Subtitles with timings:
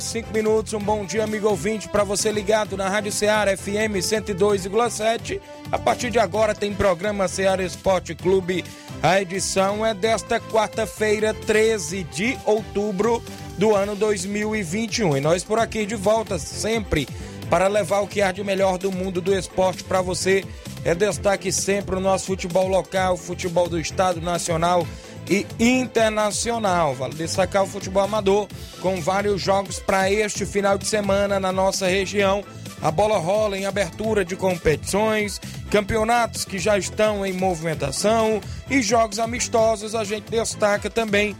[0.00, 0.72] 5 minutos.
[0.72, 5.40] Um bom dia, amigo ouvinte, para você ligado na Rádio Ceará FM 102,7.
[5.70, 8.64] A partir de agora tem programa Ceará Esporte Clube.
[9.02, 13.22] A edição é desta quarta-feira, 13 de outubro
[13.58, 15.18] do ano 2021.
[15.18, 17.06] E nós por aqui de volta sempre
[17.50, 20.44] para levar o que há de melhor do mundo do esporte para você.
[20.84, 24.86] É destaque sempre o nosso futebol local, futebol do estado nacional
[25.30, 26.94] e internacional.
[26.94, 28.48] Vale destacar o futebol amador
[28.80, 32.44] com vários jogos para este final de semana na nossa região.
[32.82, 39.18] A bola rola em abertura de competições, campeonatos que já estão em movimentação e jogos
[39.18, 39.94] amistosos.
[39.94, 41.36] A gente destaca também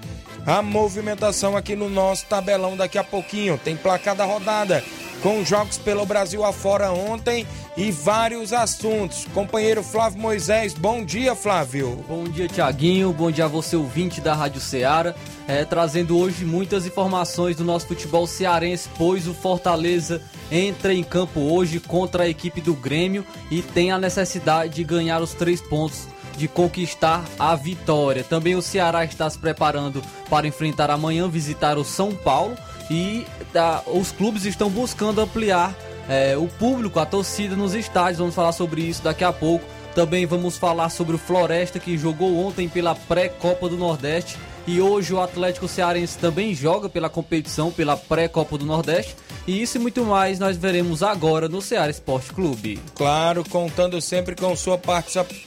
[0.47, 3.59] a movimentação aqui no nosso tabelão daqui a pouquinho.
[3.59, 4.85] Tem placar da rodada
[5.23, 9.27] com jogos pelo Brasil afora ontem e vários assuntos.
[9.33, 12.05] Companheiro Flávio Moisés, bom dia, Flávio.
[12.09, 13.13] Bom dia, Tiaguinho.
[13.13, 15.15] Bom dia a você, ouvinte da Rádio Ceará.
[15.47, 21.41] É, trazendo hoje muitas informações do nosso futebol cearense, pois o Fortaleza entra em campo
[21.41, 26.09] hoje contra a equipe do Grêmio e tem a necessidade de ganhar os três pontos
[26.37, 28.25] de conquistar a vitória.
[28.25, 32.57] Também o Ceará está se preparando para enfrentar amanhã, visitar o São Paulo
[32.91, 35.73] e tá, os clubes estão buscando ampliar
[36.09, 38.19] é, o público, a torcida nos estádios.
[38.19, 39.65] Vamos falar sobre isso daqui a pouco.
[39.95, 44.37] Também vamos falar sobre o Floresta que jogou ontem pela pré-Copa do Nordeste
[44.71, 49.17] e hoje o Atlético Cearense também joga pela competição, pela pré-Copa do Nordeste.
[49.45, 52.79] E isso e muito mais nós veremos agora no Ceará Esporte Clube.
[52.95, 54.81] Claro, contando sempre com sua,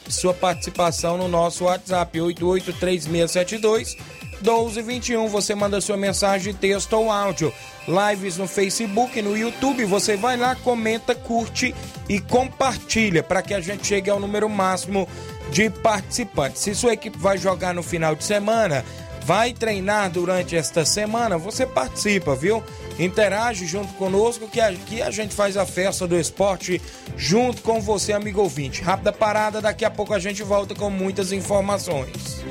[0.10, 3.96] sua participação no nosso WhatsApp 883672
[4.42, 5.28] 1221.
[5.30, 7.54] Você manda sua mensagem, texto ou áudio.
[7.88, 9.86] Lives no Facebook, no YouTube.
[9.86, 11.74] Você vai lá, comenta, curte
[12.10, 15.08] e compartilha para que a gente chegue ao número máximo
[15.52, 16.62] de participantes.
[16.62, 18.84] Se sua equipe vai jogar no final de semana,
[19.24, 22.64] vai treinar durante esta semana, você participa, viu?
[23.00, 26.82] Interage junto conosco que aqui a gente faz a festa do esporte
[27.16, 28.82] junto com você, amigo ouvinte.
[28.82, 32.44] Rápida parada, daqui a pouco a gente volta com muitas informações.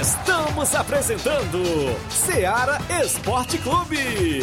[0.00, 1.62] Estamos apresentando
[2.10, 4.42] Seara Esporte Clube.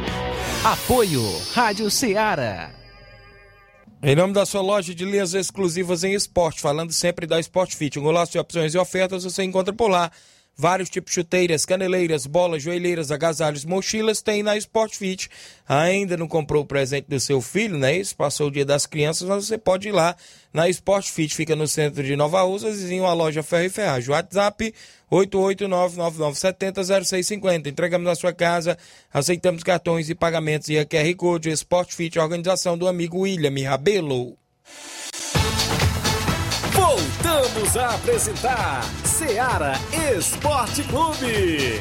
[0.63, 1.23] Apoio
[1.55, 2.69] Rádio Ceará.
[4.03, 7.97] Em nome da sua loja de linhas exclusivas em esporte, falando sempre da Sport Fit,
[7.97, 10.11] um golaço de opções e ofertas você encontra por lá.
[10.55, 15.29] Vários tipos de chuteiras, caneleiras, bolas, joelheiras, agasalhos, mochilas, tem na Sport Fit.
[15.67, 17.97] Ainda não comprou o presente do seu filho, né?
[17.97, 20.15] Isso passou o dia das crianças, mas você pode ir lá
[20.53, 24.11] na Sport Fit, fica no centro de Nova Rússia, vizinho à loja Ferro e Ferragem.
[24.11, 24.73] WhatsApp
[25.11, 27.67] 889-9970-0650.
[27.67, 28.77] Entregamos na sua casa,
[29.13, 34.37] aceitamos cartões e pagamentos e a QR Code Sport Fit, organização do amigo William Rabelo.
[37.41, 39.73] Voltamos a apresentar Seara
[40.15, 41.79] Esporte Clube.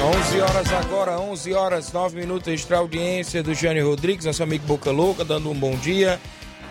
[0.00, 4.92] 11 horas agora, 11 horas 9 minutos, extra audiência do Jânio Rodrigues, nosso amigo Boca
[4.92, 6.20] Louca, dando um bom dia.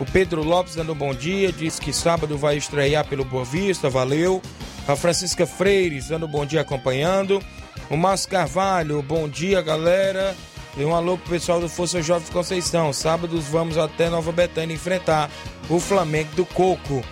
[0.00, 3.90] O Pedro Lopes dando um bom dia, diz que sábado vai estrear pelo Boa Vista,
[3.90, 4.40] valeu.
[4.86, 7.42] A Francisca Freires dando bom dia acompanhando.
[7.88, 10.36] O Márcio Carvalho, bom dia galera.
[10.76, 12.92] E um alô pro pessoal do Força Jovem Conceição.
[12.92, 15.30] Sábados vamos até Nova Betânia enfrentar
[15.70, 17.02] o Flamengo do Coco.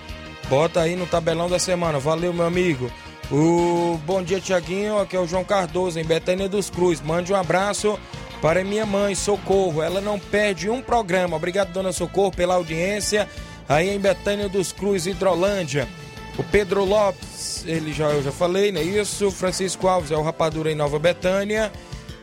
[0.49, 1.99] Bota aí no tabelão da semana.
[1.99, 2.91] Valeu, meu amigo.
[3.31, 4.99] O bom dia, Tiaguinho.
[4.99, 7.01] Aqui é o João Cardoso, em Betânia dos Cruz.
[7.01, 7.99] Mande um abraço
[8.43, 9.81] para minha mãe, Socorro.
[9.81, 11.37] Ela não perde um programa.
[11.37, 13.27] Obrigado, dona Socorro, pela audiência.
[13.69, 15.89] Aí em Betânia dos Cruz, Hidrolândia.
[16.38, 19.31] O Pedro Lopes, ele já eu já falei, não é isso?
[19.31, 21.70] Francisco Alves é o Rapadura em Nova Betânia.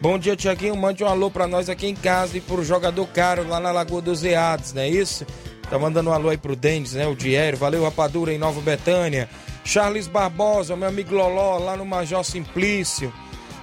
[0.02, 0.76] Bom dia, Tiaguinho.
[0.76, 4.02] Mande um alô para nós aqui em casa e pro jogador caro lá na Lagoa
[4.02, 5.26] dos Eados, não é isso?
[5.70, 7.06] Tá mandando um alô aí pro Denis, né?
[7.06, 7.60] O Diério.
[7.60, 9.30] Valeu, Rapadura em Nova Betânia.
[9.64, 13.14] Charles Barbosa, meu amigo Loló, lá no Major Simplício.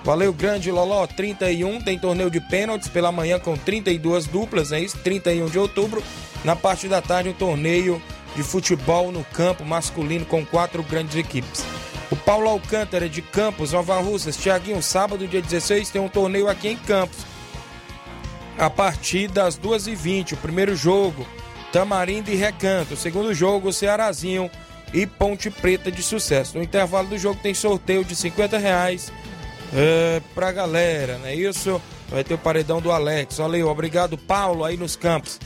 [0.04, 1.04] Valeu, grande Loló.
[1.06, 4.96] 31 tem torneio de pênaltis pela manhã com 32 duplas, é isso?
[4.98, 6.00] 31 de outubro.
[6.44, 8.00] Na parte da tarde, um torneio
[8.36, 11.64] de futebol no campo masculino com quatro grandes equipes.
[12.10, 16.68] O Paulo Alcântara de Campos, Nova Russas, Tiaguinho, sábado, dia 16, tem um torneio aqui
[16.68, 17.18] em Campos.
[18.58, 21.26] A partir das 2h20, o primeiro jogo,
[21.72, 22.94] Tamarindo e Recanto.
[22.94, 24.50] O segundo jogo, Cearazinho
[24.94, 26.56] e Ponte Preta de Sucesso.
[26.56, 29.12] No intervalo do jogo tem sorteio de 50 reais
[29.74, 31.80] é, pra galera, não é isso?
[32.08, 33.38] Vai ter o paredão do Alex.
[33.38, 35.40] Valeu, obrigado, Paulo, aí nos campos.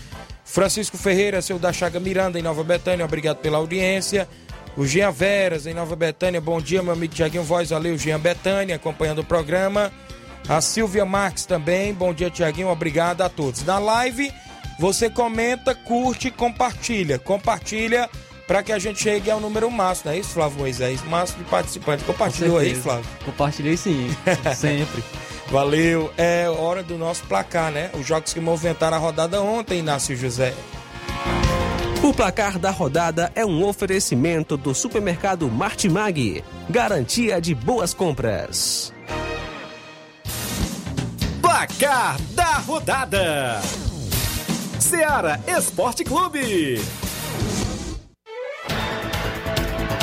[0.50, 4.28] Francisco Ferreira, seu da Chaga Miranda, em Nova Betânia, obrigado pela audiência.
[4.76, 8.74] O Jean Veras, em Nova Betânia, bom dia, meu amigo Tiaguinho Voz, valeu, Jean Betânia,
[8.74, 9.92] acompanhando o programa.
[10.48, 13.64] A Silvia Marques também, bom dia, Tiaguinho, obrigado a todos.
[13.64, 14.32] Na live,
[14.78, 17.16] você comenta, curte e compartilha.
[17.16, 18.10] Compartilha
[18.48, 21.00] para que a gente chegue ao número máximo, não é isso, Flávio Moisés?
[21.04, 22.04] Máximo de participantes.
[22.04, 23.04] Compartilhou aí, Flávio?
[23.24, 24.08] Compartilhei sim,
[24.56, 25.04] sempre.
[25.50, 26.12] Valeu.
[26.16, 27.90] É hora do nosso placar, né?
[27.94, 30.54] Os jogos que movimentaram a rodada ontem, Inácio José.
[32.02, 36.42] O placar da rodada é um oferecimento do supermercado Martimag.
[36.68, 38.92] Garantia de boas compras.
[41.42, 43.60] Placar da rodada:
[44.78, 46.80] Seara Esporte Clube.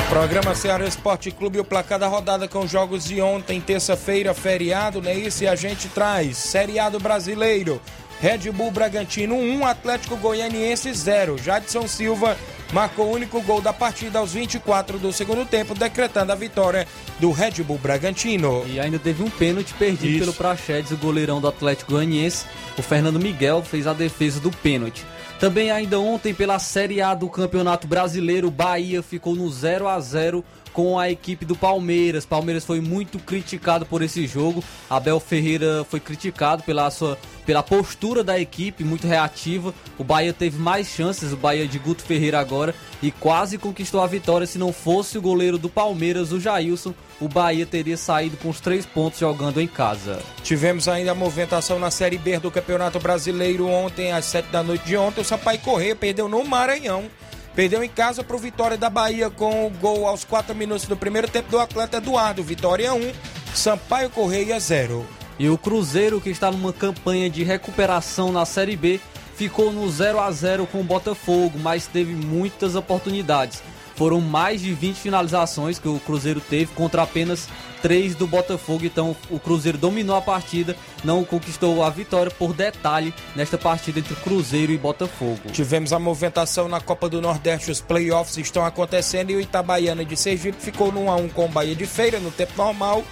[0.08, 5.14] Programa Ceará Esporte Clube, o placar da rodada com jogos de ontem, terça-feira, feriado, né?
[5.14, 7.78] Isso e a gente traz seriado brasileiro.
[8.18, 11.36] Red Bull Bragantino 1, Atlético Goianiense 0.
[11.38, 12.36] Jadson Silva
[12.72, 16.88] marcou o único gol da partida aos 24 do segundo tempo, decretando a vitória
[17.20, 18.64] do Red Bull Bragantino.
[18.66, 20.20] E ainda teve um pênalti perdido Isso.
[20.20, 22.46] pelo Praxedes, o goleirão do Atlético Goianiense.
[22.78, 25.04] O Fernando Miguel fez a defesa do pênalti.
[25.38, 30.44] Também ainda ontem pela Série A do Campeonato Brasileiro, Bahia ficou no 0 a 0
[30.78, 32.24] com a equipe do Palmeiras.
[32.24, 34.62] Palmeiras foi muito criticado por esse jogo.
[34.88, 39.74] Abel Ferreira foi criticado pela sua pela postura da equipe, muito reativa.
[39.98, 44.06] O Bahia teve mais chances, o Bahia de Guto Ferreira agora, e quase conquistou a
[44.06, 44.46] vitória.
[44.46, 48.60] Se não fosse o goleiro do Palmeiras, o Jailson, o Bahia teria saído com os
[48.60, 50.20] três pontos jogando em casa.
[50.44, 54.84] Tivemos ainda a movimentação na Série B do Campeonato Brasileiro ontem, às 7 da noite
[54.84, 55.22] de ontem.
[55.22, 57.06] O Sampaio Correia perdeu no Maranhão.
[57.54, 60.96] Perdeu em casa para o Vitória da Bahia com o gol aos 4 minutos do
[60.96, 62.42] primeiro tempo do atleta Eduardo.
[62.42, 63.12] Vitória 1,
[63.54, 65.04] Sampaio Correia 0.
[65.38, 69.00] E o Cruzeiro, que está numa campanha de recuperação na Série B,
[69.36, 73.62] ficou no 0 a 0 com o Botafogo, mas teve muitas oportunidades.
[73.98, 77.48] Foram mais de 20 finalizações que o Cruzeiro teve contra apenas
[77.82, 78.84] 3 do Botafogo.
[78.84, 84.14] Então o Cruzeiro dominou a partida, não conquistou a vitória por detalhe nesta partida entre
[84.14, 85.50] Cruzeiro e Botafogo.
[85.52, 90.16] Tivemos a movimentação na Copa do Nordeste, os playoffs estão acontecendo e o Itabaiana de
[90.16, 93.02] Sergipe ficou no 1 a 1 com o Bahia de Feira no tempo normal.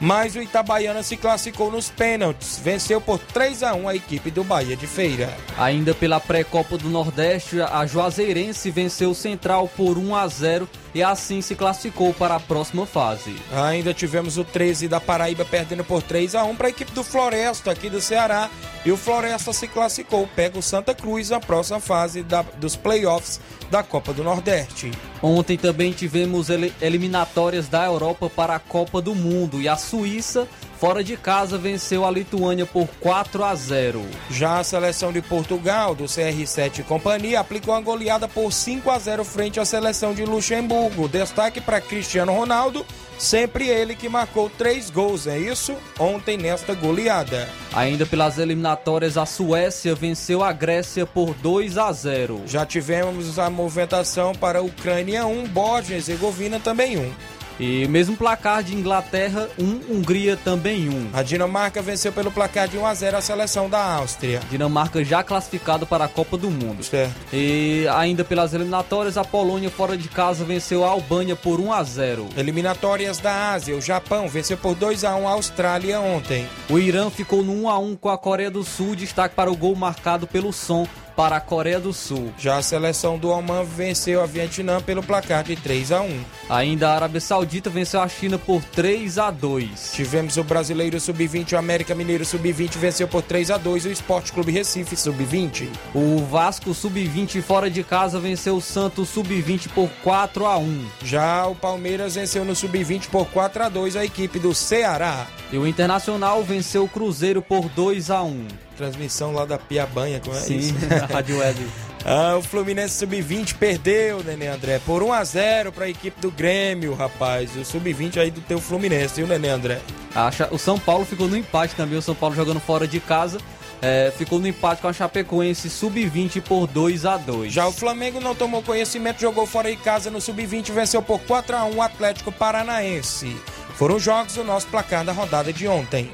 [0.00, 2.58] Mas o Itabaiana se classificou nos pênaltis.
[2.58, 5.36] Venceu por 3 a 1 a equipe do Bahia de Feira.
[5.58, 11.02] Ainda pela pré-copa do Nordeste, a Juazeirense venceu o Central por 1 a 0 e
[11.02, 13.36] assim se classificou para a próxima fase.
[13.52, 17.04] Ainda tivemos o 13 da Paraíba perdendo por 3 a 1 para a equipe do
[17.04, 18.50] Floresta aqui do Ceará
[18.84, 23.38] e o Floresta se classificou, pega o Santa Cruz na próxima fase da, dos playoffs
[23.70, 24.90] da Copa do Nordeste.
[25.22, 26.48] Ontem também tivemos
[26.80, 30.48] eliminatórias da Europa para a Copa do Mundo e a Suíça
[30.80, 34.02] Fora de casa venceu a Lituânia por 4 a 0.
[34.30, 38.98] Já a seleção de Portugal, do CR7 e companhia, aplicou uma goleada por 5 a
[38.98, 41.06] 0 frente à seleção de Luxemburgo.
[41.06, 42.86] Destaque para Cristiano Ronaldo,
[43.18, 45.76] sempre ele que marcou três gols, é isso?
[45.98, 47.46] Ontem nesta goleada.
[47.74, 52.44] Ainda pelas eliminatórias, a Suécia venceu a Grécia por 2 a 0.
[52.46, 57.12] Já tivemos a movimentação para a Ucrânia 1, Bósnia e Herzegovina também 1.
[57.60, 60.92] E mesmo placar de Inglaterra, 1, um, Hungria também 1.
[60.92, 61.10] Um.
[61.12, 64.40] A Dinamarca venceu pelo placar de 1 a 0 a seleção da Áustria.
[64.50, 66.82] Dinamarca já classificado para a Copa do Mundo.
[66.82, 67.14] Certo.
[67.30, 71.82] E ainda pelas eliminatórias, a Polônia fora de casa venceu a Albânia por 1 a
[71.82, 72.28] 0.
[72.34, 76.48] Eliminatórias da Ásia, o Japão venceu por 2 a 1 a Austrália ontem.
[76.70, 79.56] O Irã ficou no 1 a 1 com a Coreia do Sul, destaque para o
[79.56, 80.88] gol marcado pelo som
[81.20, 82.32] para a Coreia do Sul.
[82.38, 86.24] Já a seleção do Oman venceu a Vietnã pelo placar de 3 a 1.
[86.48, 89.92] Ainda a Arábia Saudita venceu a China por 3 a 2.
[89.92, 94.32] Tivemos o Brasileiro Sub-20, o América Mineiro Sub-20 venceu por 3 a 2 o Esporte
[94.32, 95.68] Clube Recife Sub-20.
[95.94, 100.86] O Vasco Sub-20 fora de casa venceu o Santos Sub-20 por 4 a 1.
[101.04, 105.26] Já o Palmeiras venceu no Sub-20 por 4 a 2 a equipe do Ceará.
[105.52, 110.34] E o Internacional venceu o Cruzeiro por 2 a 1 transmissão lá da Piabanha, como
[110.34, 110.74] é Sim, isso?
[111.12, 111.66] Rádio Web.
[112.02, 116.30] Ah, o Fluminense Sub-20 perdeu, Nenê André, por 1 a 0 para a equipe do
[116.30, 117.54] Grêmio, rapaz.
[117.54, 119.82] O Sub-20 aí do teu Fluminense, viu, Nenê André?
[120.14, 123.36] Acha, o São Paulo ficou no empate também, o São Paulo jogando fora de casa.
[123.82, 128.18] É, ficou no empate com a Chapecoense Sub-20 por 2 a 2 Já o Flamengo
[128.18, 131.82] não tomou conhecimento, jogou fora de casa no Sub-20 venceu por 4 a 1 o
[131.82, 133.36] Atlético Paranaense.
[133.74, 136.10] Foram os jogos do nosso placar da rodada de ontem.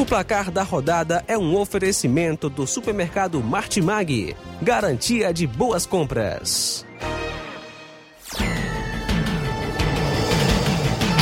[0.00, 6.86] O placar da rodada é um oferecimento do supermercado Martimag, garantia de boas compras.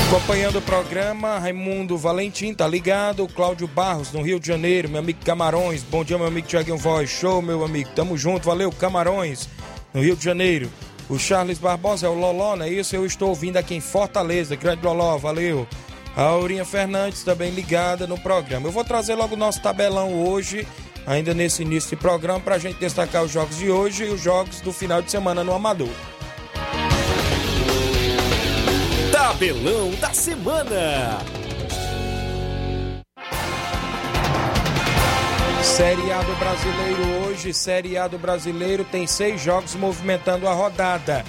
[0.06, 3.26] Acompanhando o programa, Raimundo Valentim, tá ligado?
[3.26, 5.82] Cláudio Barros, no Rio de Janeiro, meu amigo Camarões.
[5.82, 7.10] Bom dia, meu amigo Tiaguinho Voz.
[7.10, 7.90] Show, meu amigo.
[7.96, 9.48] Tamo junto, valeu, Camarões,
[9.92, 10.70] no Rio de Janeiro.
[11.10, 12.94] O Charles Barbosa é o Loló, não é isso?
[12.94, 14.54] Eu estou ouvindo aqui em Fortaleza.
[14.54, 15.66] Grande Loló, valeu.
[16.18, 18.66] A Aurinha Fernandes também ligada no programa.
[18.66, 20.66] Eu vou trazer logo o nosso tabelão hoje,
[21.06, 24.20] ainda nesse início de programa, para a gente destacar os jogos de hoje e os
[24.20, 25.88] jogos do final de semana no Amador.
[29.12, 31.20] Tabelão da Semana.
[35.62, 41.24] Série A do Brasileiro hoje, Série A do Brasileiro tem seis jogos movimentando a rodada.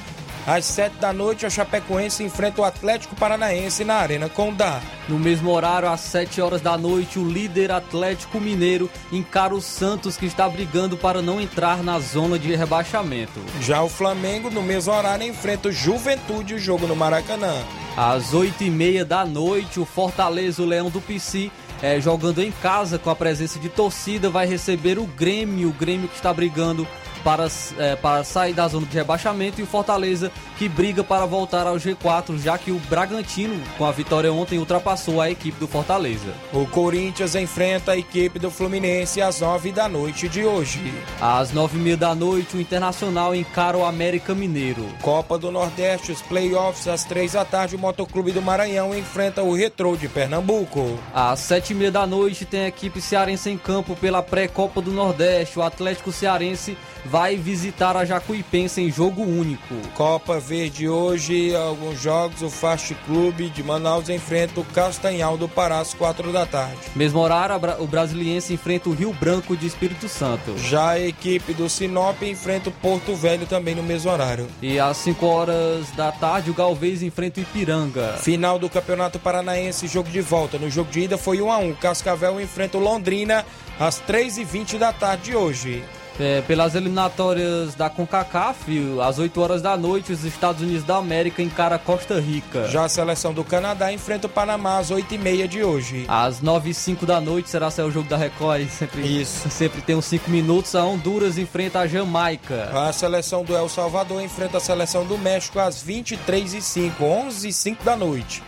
[0.50, 4.82] Às sete da noite, a Chapecoense enfrenta o Atlético Paranaense na Arena Condá.
[5.08, 10.18] No mesmo horário, às sete horas da noite, o líder Atlético Mineiro encara o Santos,
[10.18, 13.40] que está brigando para não entrar na zona de rebaixamento.
[13.62, 17.54] Já o Flamengo, no mesmo horário, enfrenta o Juventude, o jogo no Maracanã.
[17.96, 22.52] Às oito e meia da noite, o Fortaleza, o Leão do Pici, é, jogando em
[22.52, 26.88] casa com a presença de torcida, vai receber o Grêmio, o Grêmio que está brigando
[27.24, 27.48] para,
[27.78, 31.76] é, para sair da zona de rebaixamento e o Fortaleza que briga para voltar ao
[31.76, 36.34] G4, já que o Bragantino, com a vitória ontem, ultrapassou a equipe do Fortaleza.
[36.52, 40.94] O Corinthians enfrenta a equipe do Fluminense às nove da noite de hoje.
[41.22, 44.86] Às nove e meia da noite, o Internacional encara o América Mineiro.
[45.02, 49.54] Copa do Nordeste, os playoffs às três da tarde, o Motoclube do Maranhão enfrenta o
[49.54, 51.00] Retrô de Pernambuco.
[51.14, 54.92] Às sete e meia da noite, tem a equipe cearense em campo pela pré-Copa do
[54.92, 55.58] Nordeste.
[55.58, 59.76] O Atlético Cearense vai visitar a Jacuipense em jogo único.
[59.96, 65.80] Copa Verde hoje, alguns jogos, o Fast Clube de Manaus enfrenta o Castanhal do Pará
[65.80, 66.78] às quatro da tarde.
[66.96, 70.58] Mesmo horário, o Brasiliense enfrenta o Rio Branco de Espírito Santo.
[70.58, 74.48] Já a equipe do Sinop enfrenta o Porto Velho também no mesmo horário.
[74.62, 78.14] E às 5 horas da tarde, o Galvez enfrenta o Ipiranga.
[78.20, 80.58] Final do Campeonato Paranaense, jogo de volta.
[80.58, 83.46] No jogo de ida foi 1 a 1 Cascavel enfrenta o Londrina
[83.80, 85.84] às 3h20 da tarde de hoje.
[86.20, 91.42] É, pelas eliminatórias da CONCACAF, às 8 horas da noite, os Estados Unidos da América
[91.42, 92.68] encara Costa Rica.
[92.68, 96.06] Já a seleção do Canadá enfrenta o Panamá às 8h30 de hoje.
[96.10, 98.68] Às 9 e 05 da noite será ser o jogo da Record.
[98.68, 99.48] Sempre, Isso.
[99.50, 100.76] Sempre tem uns 5 minutos.
[100.76, 102.70] A Honduras enfrenta a Jamaica.
[102.74, 108.44] A seleção do El Salvador enfrenta a seleção do México às 23h05, 11h05 da noite.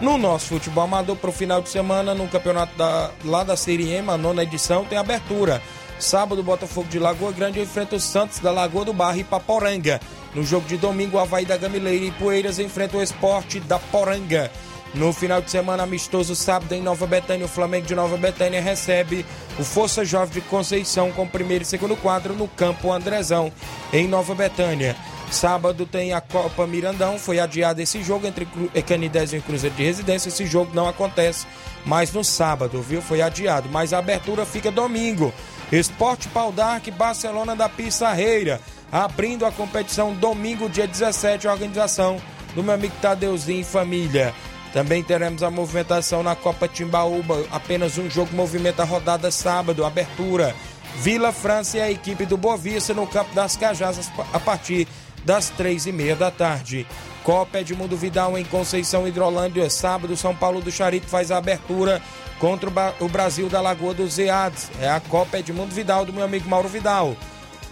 [0.00, 3.90] No nosso futebol amador para o final de semana, no campeonato da, lá da Série
[3.90, 5.62] M, a nona edição, tem abertura.
[5.98, 10.00] Sábado, Botafogo de Lagoa Grande enfrenta o Santos da Lagoa do Barro e Paporanga.
[10.34, 14.50] No jogo de domingo, o Havaí da Gamileira e Poeiras enfrenta o Esporte da Poranga.
[14.94, 19.26] No final de semana amistoso, sábado em Nova Betânia, o Flamengo de Nova Betânia recebe
[19.58, 23.52] o Força Jovem de Conceição com primeiro e segundo quadro no campo Andrezão,
[23.92, 24.96] em Nova Betânia.
[25.30, 28.46] Sábado tem a Copa Mirandão, foi adiado esse jogo entre
[28.86, 30.28] Canidés e Cruzeiro de Residência.
[30.28, 31.46] Esse jogo não acontece
[31.84, 33.02] mais no sábado, viu?
[33.02, 35.32] Foi adiado, mas a abertura fica domingo.
[35.72, 42.20] Esporte Pau Dark, Barcelona da Pissarreira, abrindo a competição domingo, dia 17, a organização
[42.54, 44.32] do meu amigo Tadeuzinho e família.
[44.72, 50.54] Também teremos a movimentação na Copa Timbaúba, apenas um jogo movimenta a rodada sábado, abertura.
[50.98, 54.86] Vila França e a equipe do Bovista no Campo das Cajazas a partir
[55.24, 56.86] das três e meia da tarde.
[57.24, 62.00] Copa Edmundo Vidal em Conceição Hidrolândia, sábado, São Paulo do Charito faz a abertura
[62.38, 64.70] contra o Brasil da Lagoa dos Eados.
[64.80, 67.16] É a Copa Edmundo Vidal do meu amigo Mauro Vidal.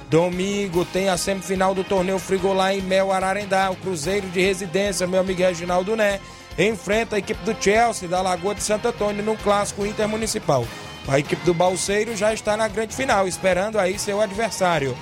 [0.08, 3.70] Domingo tem a semifinal do torneio Frigolá em Mel Ararendá.
[3.70, 6.20] O Cruzeiro de Residência, meu amigo Reginaldo Né,
[6.58, 10.64] enfrenta a equipe do Chelsea da Lagoa de Santo Antônio no clássico intermunicipal.
[11.08, 14.96] A equipe do Balseiro já está na grande final, esperando aí seu adversário.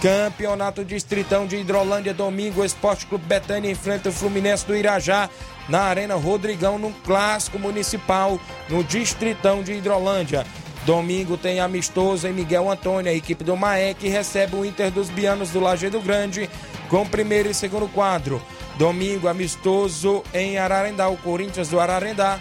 [0.00, 5.30] Campeonato Distritão de Hidrolândia, domingo, o Esporte Clube Betânia enfrenta o Fluminense do Irajá
[5.68, 10.46] na Arena Rodrigão, no clássico municipal, no Distritão de Hidrolândia.
[10.84, 13.58] Domingo tem amistoso em Miguel Antônio, a equipe do
[13.98, 16.50] que recebe o Inter dos Bianos do Lajeado Grande,
[16.90, 18.42] com primeiro e segundo quadro.
[18.76, 22.38] Domingo, amistoso em Ararendá, o Corinthians do Ararendá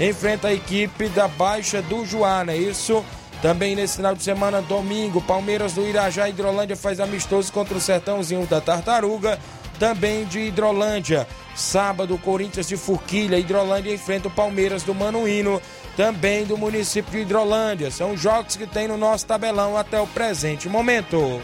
[0.00, 3.04] enfrenta a equipe da Baixa do Joá, é isso?
[3.42, 8.46] Também nesse final de semana, domingo, Palmeiras do Irajá Hidrolândia faz amistoso contra o Sertãozinho
[8.46, 9.38] da Tartaruga,
[9.78, 11.26] também de Hidrolândia.
[11.54, 15.60] Sábado, Corinthians de Furquilha, Hidrolândia enfrenta o Palmeiras do Manuíno,
[15.96, 17.90] também do município de Hidrolândia.
[17.90, 21.40] São jogos que tem no nosso tabelão até o presente momento.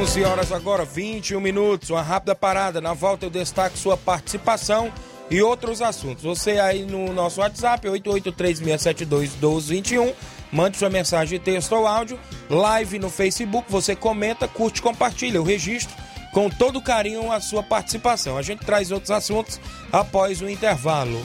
[0.00, 2.80] 11 horas agora, 21 minutos, uma rápida parada.
[2.80, 4.90] Na volta eu destaco sua participação
[5.30, 6.24] e outros assuntos.
[6.24, 10.14] Você aí no nosso WhatsApp, 8836721221,
[10.50, 15.44] mande sua mensagem de texto ou áudio, live no Facebook, você comenta, curte, compartilha o
[15.44, 15.94] registro
[16.32, 18.38] com todo carinho a sua participação.
[18.38, 19.60] A gente traz outros assuntos
[19.92, 21.22] após o intervalo.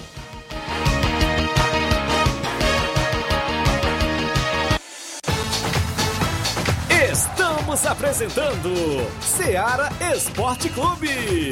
[7.76, 8.72] Estamos apresentando
[9.20, 11.52] Seara Esporte Clube.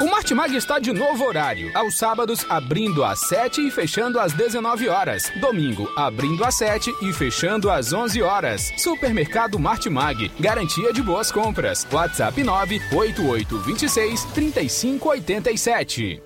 [0.00, 1.76] O Martimag está de novo horário.
[1.76, 5.28] Aos sábados, abrindo às 7 e fechando às 19 horas.
[5.40, 8.72] Domingo, abrindo às 7 e fechando às 11 horas.
[8.76, 10.30] Supermercado Martimag.
[10.38, 11.84] Garantia de boas compras.
[11.90, 16.25] WhatsApp 98826 3587.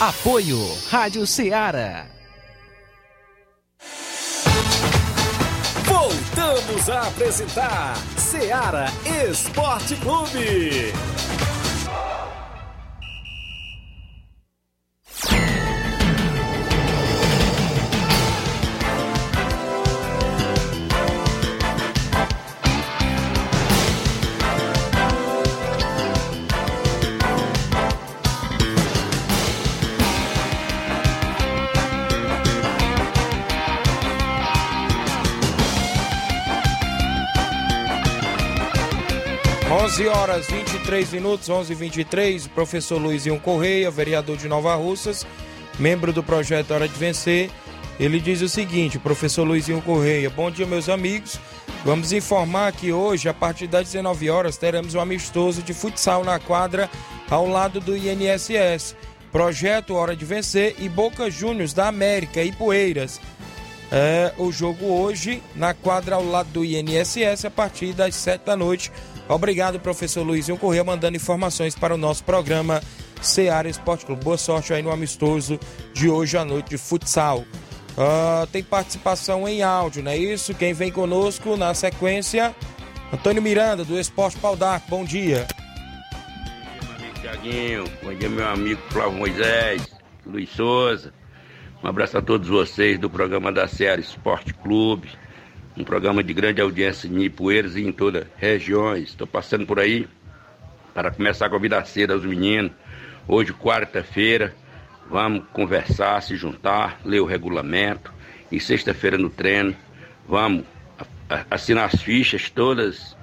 [0.00, 0.56] Apoio
[0.88, 2.06] Rádio Ceará.
[5.84, 10.94] Voltamos a apresentar Seara Esporte Clube.
[40.00, 45.26] 11 horas 23 minutos, 11 e 23 o professor Luizinho Correia, vereador de Nova Russas,
[45.78, 47.50] membro do projeto Hora de Vencer,
[47.98, 51.38] Ele diz o seguinte, professor Luizinho Correia, bom dia meus amigos.
[51.84, 56.38] Vamos informar que hoje, a partir das 19 horas, teremos um amistoso de futsal na
[56.38, 56.88] quadra
[57.28, 58.96] ao lado do INSS.
[59.30, 63.20] Projeto Hora de Vencer e Boca Juniors da América e Poeiras.
[63.92, 68.56] É, o jogo hoje na quadra ao lado do INSS a partir das 7 da
[68.56, 68.90] noite.
[69.30, 72.82] Obrigado, professor Luizinho Correia, mandando informações para o nosso programa
[73.22, 74.24] Seara Esporte Clube.
[74.24, 75.58] Boa sorte aí no amistoso
[75.94, 77.44] de hoje à noite de futsal.
[77.90, 80.52] Uh, tem participação em áudio, não é isso?
[80.52, 82.52] Quem vem conosco na sequência,
[83.12, 84.90] Antônio Miranda, do Esporte Pau d'Arco.
[84.90, 85.46] Bom dia.
[86.82, 87.84] Bom dia, Tiaguinho.
[88.02, 89.86] Bom dia, meu amigo Flávio Moisés,
[90.26, 91.14] Luiz Souza.
[91.84, 95.08] Um abraço a todos vocês do programa da Seara Esporte Clube.
[95.76, 99.10] Um programa de grande audiência em Ipueiras e em todas as regiões.
[99.10, 100.08] Estou passando por aí
[100.92, 102.72] para começar a convidar cedo aos meninos.
[103.26, 104.54] Hoje, quarta-feira,
[105.08, 108.12] vamos conversar, se juntar, ler o regulamento.
[108.50, 109.76] E sexta-feira no treino,
[110.28, 110.64] vamos
[111.48, 113.16] assinar as fichas todas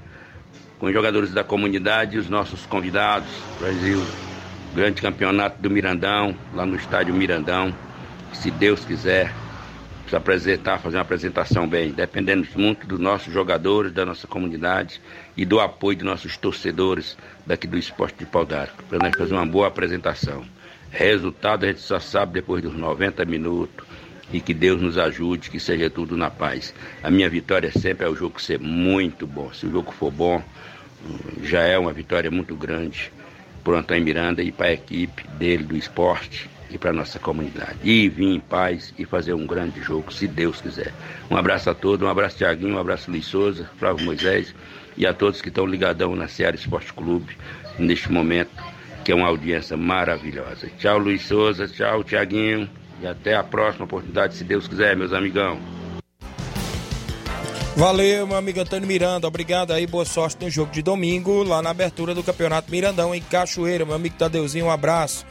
[0.79, 3.29] com os jogadores da comunidade e os nossos convidados.
[3.59, 4.01] Brasil,
[4.73, 7.75] grande campeonato do Mirandão, lá no estádio Mirandão.
[8.31, 9.33] Se Deus quiser,
[10.09, 11.91] se apresentar, fazer uma apresentação bem.
[11.91, 15.01] Dependendo muito dos nossos jogadores, da nossa comunidade
[15.35, 19.33] e do apoio dos nossos torcedores daqui do Esporte de Pau d'Arco, para nós fazer
[19.33, 20.45] uma boa apresentação.
[20.89, 23.85] Resultado a gente só sabe depois dos 90 minutos.
[24.31, 26.73] E que Deus nos ajude, que seja tudo na paz.
[27.01, 29.53] A minha vitória sempre é o jogo ser muito bom.
[29.53, 30.43] Se o jogo for bom,
[31.41, 33.09] já é uma vitória muito grande
[33.63, 37.77] para o Antônio Miranda e para a equipe dele do esporte e para nossa comunidade.
[37.83, 40.93] E vir em paz e fazer um grande jogo, se Deus quiser.
[41.29, 44.53] Um abraço a todos, um abraço Tiaguinho, um abraço Luiz Souza, Flávio Moisés
[44.97, 47.37] e a todos que estão ligadão na Seara Esporte Clube
[47.77, 48.51] neste momento
[49.07, 50.69] que é uma audiência maravilhosa.
[50.77, 52.69] Tchau, Luiz Souza, tchau, Tiaguinho,
[53.01, 55.57] e até a próxima oportunidade, se Deus quiser, meus amigão.
[57.77, 59.25] Valeu, meu amigo Antônio Miranda.
[59.25, 63.21] Obrigado aí, boa sorte no jogo de domingo, lá na abertura do Campeonato Mirandão, em
[63.21, 63.85] Cachoeira.
[63.85, 65.25] Meu amigo Tadeuzinho, um abraço.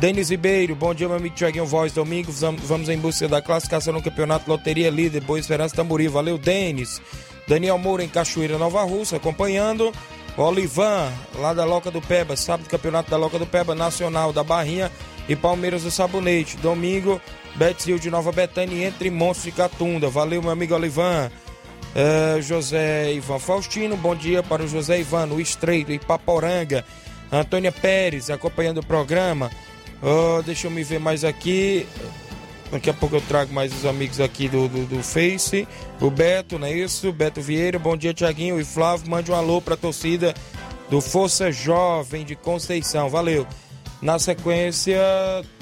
[0.00, 1.92] Denis Ribeiro, bom dia, meu amigo Tiaguinho Voz.
[1.92, 6.08] Domingo, vamos em busca da classificação no Campeonato Loteria Líder, Boa Esperança Tamburi.
[6.08, 7.02] Valeu, Denis.
[7.46, 9.92] Daniel Moura, em Cachoeira, Nova Russa, acompanhando.
[10.38, 14.90] Olivan, lá da Loca do Peba, sábado Campeonato da Loca do Peba, Nacional da Barrinha
[15.28, 16.56] e Palmeiras do Sabonete.
[16.56, 17.20] Domingo,
[17.56, 20.08] Betzil de Nova Betânia entre Monstros de Catunda.
[20.08, 21.30] Valeu, meu amigo Olivan.
[21.94, 26.86] É, José Ivan Faustino, bom dia para o José Ivan, no Estreito, Ipaporanga.
[27.30, 29.50] Antônia Pérez, acompanhando o programa.
[30.02, 31.86] Oh, deixa eu me ver mais aqui.
[32.70, 35.66] Daqui a pouco eu trago mais os amigos aqui do, do, do Face.
[36.00, 37.12] O Beto, não é isso?
[37.12, 39.10] Beto Vieira, bom dia, Tiaguinho e Flávio.
[39.10, 40.32] Mande um alô para a torcida
[40.88, 43.08] do Força Jovem de Conceição.
[43.08, 43.46] Valeu.
[44.00, 44.98] Na sequência,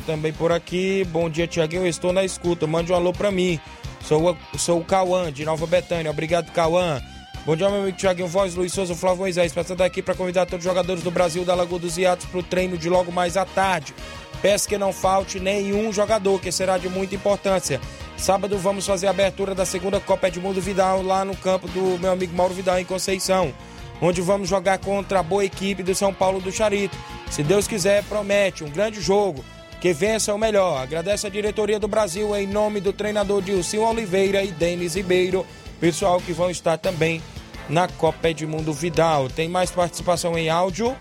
[0.07, 1.87] também por aqui, bom dia, Tiaguinho.
[1.87, 2.66] Estou na escuta.
[2.66, 3.59] Mande um alô para mim.
[4.03, 6.11] Sou, sou o Cauã, de Nova Betânia.
[6.11, 7.01] Obrigado, Cauã.
[7.44, 9.53] Bom dia, meu amigo Tiaguinho Voz, Luiz Souza, Flávio Moisés.
[9.53, 12.42] Passando aqui para convidar todos os jogadores do Brasil da Lagoa dos Iatos para o
[12.42, 13.94] treino de logo mais à tarde.
[14.40, 17.81] Peço que não falte nenhum jogador, que será de muita importância.
[18.16, 22.12] Sábado vamos fazer a abertura da segunda Copa Edmundo Vidal lá no campo do meu
[22.12, 23.53] amigo Mauro Vidal em Conceição,
[24.01, 26.96] onde vamos jogar contra a boa equipe do São Paulo do Charito.
[27.31, 29.44] Se Deus quiser, promete um grande jogo.
[29.81, 30.83] Que vença o melhor.
[30.83, 35.46] Agradece a diretoria do Brasil em nome do treinador Dilson Oliveira e Denis Ribeiro,
[35.79, 37.22] pessoal que vão estar também
[37.68, 39.29] na Copa Edmundo Vidal.
[39.29, 40.96] Tem mais participação em áudio?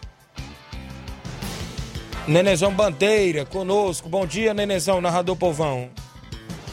[2.28, 4.10] Nenezão Bandeira conosco.
[4.10, 5.88] Bom dia, Nenezão, narrador povão.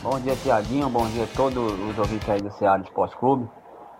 [0.02, 0.88] Bom dia, Tiaguinho.
[0.88, 3.48] Bom dia a todos os ouvintes aí do Ceará Esporte Clube.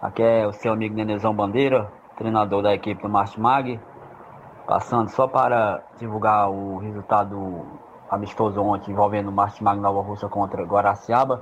[0.03, 3.81] Aqui é o seu amigo Nenezão Bandeira, treinador da equipe do Martimag.
[4.67, 7.65] Passando só para divulgar o resultado
[8.11, 11.41] amistoso ontem envolvendo o Martimag Nova Rússia contra Guaraciaba.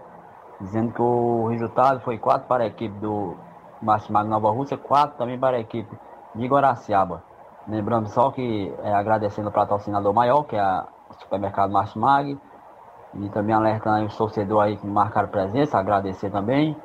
[0.61, 3.35] Dizendo que o resultado foi 4 para a equipe do
[3.81, 5.97] Martimag Nova Rússia, 4 também para a equipe
[6.35, 7.32] de Guaraciaba.
[7.69, 10.87] Lembrando só que é, agradecendo o patrocinador maior, que é a,
[11.21, 12.39] supermercado Martimag.
[13.15, 16.77] E também alertando os torcedores aí que marcaram presença, agradecer também.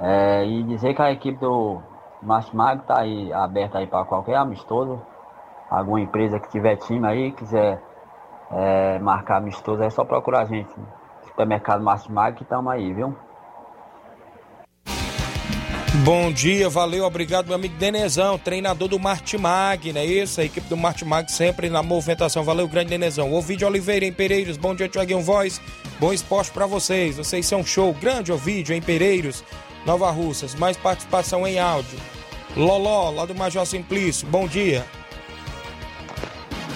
[0.00, 1.80] É, e dizer que a equipe do
[2.20, 5.00] Martimag está aí aberta aí para qualquer amistoso.
[5.70, 7.80] Alguma empresa que tiver time aí, quiser
[8.50, 10.70] é, marcar amistoso, é só procurar a gente.
[11.22, 13.14] Supermercado Martimag que estamos aí, viu?
[16.04, 20.40] Bom dia, valeu, obrigado, meu amigo Denezão, treinador do Martimag, não é isso?
[20.40, 22.44] A equipe do Martimag sempre na movimentação.
[22.44, 23.32] Valeu, grande Denezão.
[23.32, 25.60] Ovidio Oliveira em Pereiros, bom dia, Tiaguinho Voz.
[25.98, 27.16] Bom esporte para vocês.
[27.16, 27.92] Vocês são show.
[27.94, 29.42] Grande Ovidio em Pereiros,
[29.84, 30.54] Nova Russas.
[30.54, 31.98] Mais participação em áudio.
[32.56, 34.84] Loló, lá do Major Simplício, bom dia.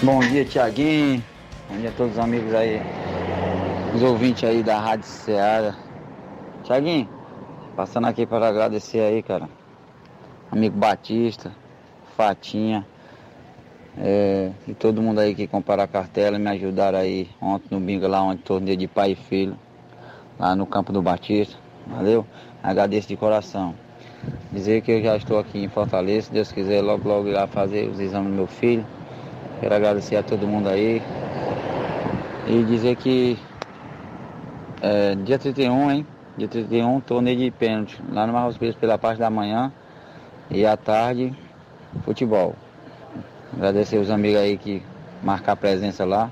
[0.01, 1.23] Bom dia, Tiaguinho.
[1.69, 2.81] Bom dia a todos os amigos aí
[3.93, 5.75] os ouvintes aí da Rádio Ceará.
[6.63, 7.07] Tiaguinho,
[7.75, 9.49] passando aqui para agradecer aí, cara.
[10.51, 11.51] Amigo Batista,
[12.17, 12.85] Fatinha,
[13.97, 18.07] é, e todo mundo aí que compraram a cartela me ajudaram aí ontem no bingo
[18.07, 19.57] lá onde torneio de pai e filho,
[20.39, 21.57] lá no campo do Batista.
[21.87, 22.25] Valeu?
[22.63, 23.73] Agradeço de coração.
[24.51, 27.89] Dizer que eu já estou aqui em Fortaleza, se Deus quiser, logo logo lá fazer
[27.89, 28.85] os exames do meu filho.
[29.59, 31.01] Quero agradecer a todo mundo aí.
[32.47, 33.37] E dizer que
[34.81, 36.07] é, dia 31, hein?
[36.41, 39.71] Dia 31, torneio de pênalti, lá no Marcos Pires pela parte da manhã
[40.49, 41.31] e à tarde,
[42.03, 42.55] futebol.
[43.53, 44.81] Agradecer os amigos aí que
[45.21, 46.31] marcar a presença lá.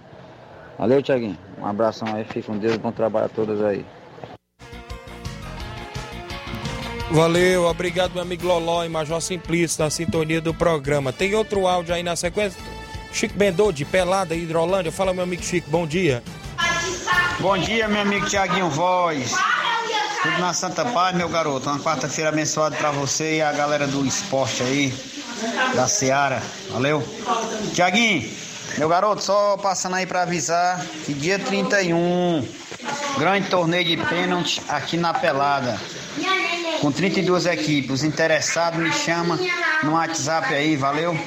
[0.79, 1.37] Valeu, Tiaguinho.
[1.61, 3.85] Um abração aí, fique com Deus, bom trabalho a todos aí.
[7.11, 11.13] Valeu, obrigado meu amigo Loló e Major Simplício na sintonia do programa.
[11.13, 12.59] Tem outro áudio aí na sequência?
[13.13, 14.91] Chico Bendô de Pelada, Hidrolândia.
[14.91, 16.23] Fala meu amigo Chico, bom dia.
[17.39, 19.35] Bom dia, meu amigo Tiaguinho Voz.
[20.21, 21.69] Tudo na Santa Paz, meu garoto.
[21.69, 24.93] Uma quarta-feira abençoada para você e a galera do esporte aí,
[25.73, 26.41] da Seara.
[26.71, 27.01] Valeu?
[27.73, 28.29] Tiaguinho,
[28.77, 32.45] meu garoto, só passando aí para avisar que dia 31,
[33.17, 35.79] grande torneio de pênalti aqui na Pelada
[36.81, 37.91] com 32 equipes.
[37.91, 39.39] Os interessados me chama
[39.83, 41.17] no WhatsApp aí, valeu?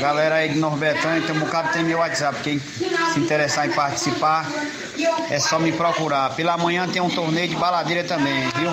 [0.00, 2.40] Galera aí de Norbetânia, tem um bocado tem meu WhatsApp.
[2.42, 4.50] Quem se interessar em participar,
[5.30, 6.34] é só me procurar.
[6.34, 8.70] Pela manhã tem um torneio de baladeira também, viu?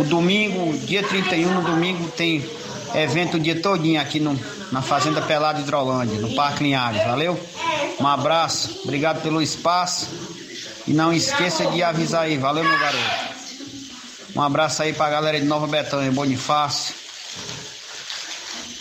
[0.00, 2.48] O domingo, dia 31, no domingo, tem
[2.94, 4.38] evento o dia todinho aqui no,
[4.70, 7.38] na Fazenda Pelada Hidrolândia, no Parque Linhares, valeu?
[7.98, 10.08] Um abraço, obrigado pelo espaço.
[10.86, 13.32] E não esqueça de avisar aí, valeu meu garoto.
[14.34, 17.01] Um abraço aí pra galera de Nova Betânia, Bonifácio.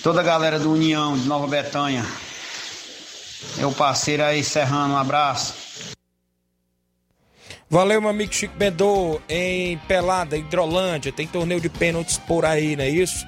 [0.04, 2.04] Toda a galera do União de Nova Betânia.
[3.58, 5.54] Meu parceiro aí, Serrano, um abraço.
[7.70, 11.12] Valeu, meu amigo Chico Bendô, em Pelada, Hidrolândia.
[11.12, 13.26] Tem torneio de pênaltis por aí, não é isso?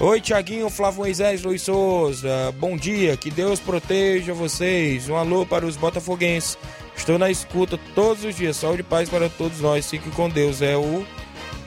[0.00, 2.54] Oi, Tiaguinho, Flávio Moisés, Luiz Souza.
[2.58, 5.08] Bom dia, que Deus proteja vocês.
[5.08, 6.56] Um alô para os botafoguenses.
[6.96, 8.56] Estou na escuta todos os dias.
[8.56, 9.90] Saúde e paz para todos nós.
[9.90, 10.62] Fique com Deus.
[10.62, 11.04] É o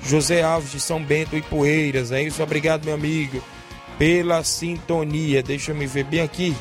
[0.03, 2.13] José Alves de São Bento e Poeiras.
[2.13, 3.43] É isso, obrigado, meu amigo,
[3.97, 5.41] pela sintonia.
[5.41, 6.55] Deixa eu me ver bem aqui.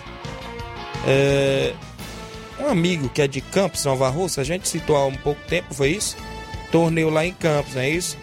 [1.06, 1.74] É...
[2.58, 5.74] Um amigo que é de Campos, Nova Rússia, a gente citou há um pouco tempo,
[5.74, 6.16] foi isso?
[6.72, 8.16] Torneio lá em Campos, não é isso?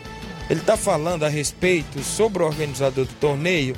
[0.49, 3.75] Ele está falando a respeito sobre o organizador do torneio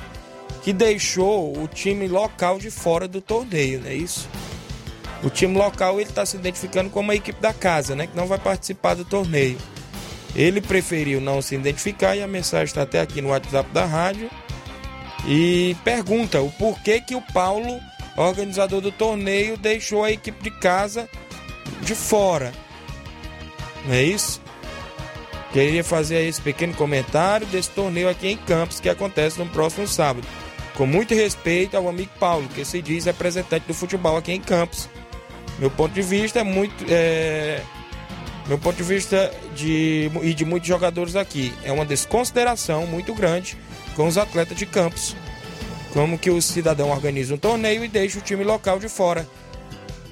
[0.62, 4.28] que deixou o time local de fora do torneio, não é isso?
[5.22, 8.06] O time local ele está se identificando como a equipe da casa, né?
[8.06, 9.58] Que não vai participar do torneio.
[10.34, 14.28] Ele preferiu não se identificar e a mensagem está até aqui no WhatsApp da rádio.
[15.24, 17.80] E pergunta o porquê que o Paulo,
[18.16, 21.08] organizador do torneio, deixou a equipe de casa
[21.82, 22.52] de fora.
[23.84, 24.40] Não é isso?
[25.52, 30.26] Queria fazer esse pequeno comentário desse torneio aqui em Campos que acontece no próximo sábado.
[30.74, 34.88] Com muito respeito ao amigo Paulo, que se diz representante do futebol aqui em Campos.
[35.58, 36.84] Meu ponto de vista é muito.
[36.88, 37.62] É
[38.46, 43.56] meu ponto de vista de, e de muitos jogadores aqui, é uma desconsideração muito grande
[43.96, 45.16] com os atletas de campos.
[45.92, 49.26] Como que o cidadão organiza um torneio e deixa o time local de fora.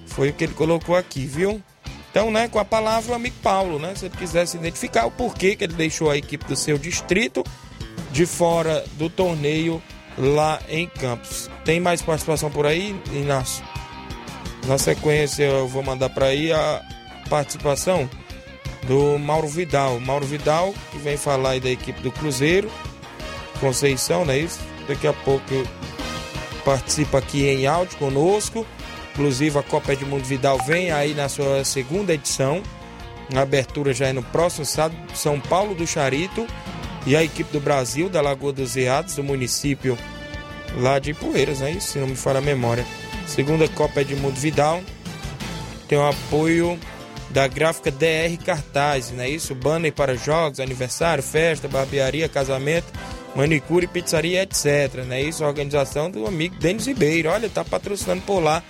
[0.06, 1.62] Foi o que ele colocou aqui, viu?
[2.10, 3.94] Então, né, com a palavra o amigo Paulo, né?
[3.94, 7.44] Se ele quiser se identificar o porquê que ele deixou a equipe do seu distrito
[8.10, 9.82] de fora do torneio
[10.16, 11.50] lá em Campos.
[11.64, 13.64] Tem mais participação por aí, Inácio?
[14.66, 16.80] Na sequência eu vou mandar para aí a
[17.28, 18.08] participação
[18.86, 19.98] do Mauro Vidal.
[20.00, 22.70] Mauro Vidal, que vem falar aí da equipe do Cruzeiro,
[23.60, 24.58] Conceição, não é isso?
[24.86, 25.66] Daqui a pouco
[26.64, 28.66] participa aqui em áudio conosco.
[29.12, 32.62] Inclusive a Copa Edmundo Vidal vem aí na sua segunda edição.
[33.34, 36.46] A abertura já é no próximo sábado, São Paulo do Charito
[37.06, 39.96] e a equipe do Brasil, da Lagoa dos Eados, do município
[40.76, 41.92] lá de Poeiras, é isso?
[41.92, 42.84] Se não me falha a memória.
[43.26, 44.82] Segunda Copa Edmundo Vidal.
[45.88, 46.78] Tem o apoio
[47.30, 49.54] da gráfica DR Cartaz, não é isso?
[49.54, 52.86] Banner para jogos, aniversário, festa, barbearia, casamento,
[53.34, 55.04] manicure, pizzaria, etc.
[55.06, 55.44] Não é isso?
[55.44, 57.30] A organização do amigo Denis Ribeiro.
[57.30, 58.62] Olha, tá patrocinando por lá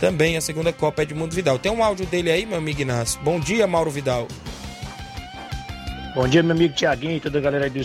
[0.00, 1.58] também a segunda Copa Edmundo Vidal.
[1.58, 3.20] Tem um áudio dele aí, meu amigo Inácio.
[3.22, 4.26] Bom dia, Mauro Vidal.
[6.14, 7.80] Bom dia, meu amigo Tiaguinho e toda a galera aí do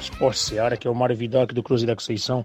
[0.00, 2.44] Esporte Seara, que é o Mário Vidal aqui do Cruzeiro da Conceição.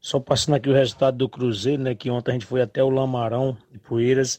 [0.00, 1.94] Só passando aqui o resultado do Cruzeiro, né?
[1.94, 4.38] Que ontem a gente foi até o Lamarão de Poeiras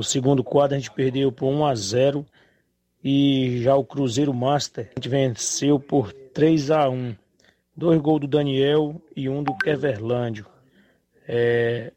[0.00, 2.26] o segundo quadro a gente perdeu por 1 a 0
[3.02, 7.14] e já o Cruzeiro Master a gente venceu por 3 a 1.
[7.80, 10.44] Dois gols do Daniel e um do Keverlândio.
[11.26, 11.90] É,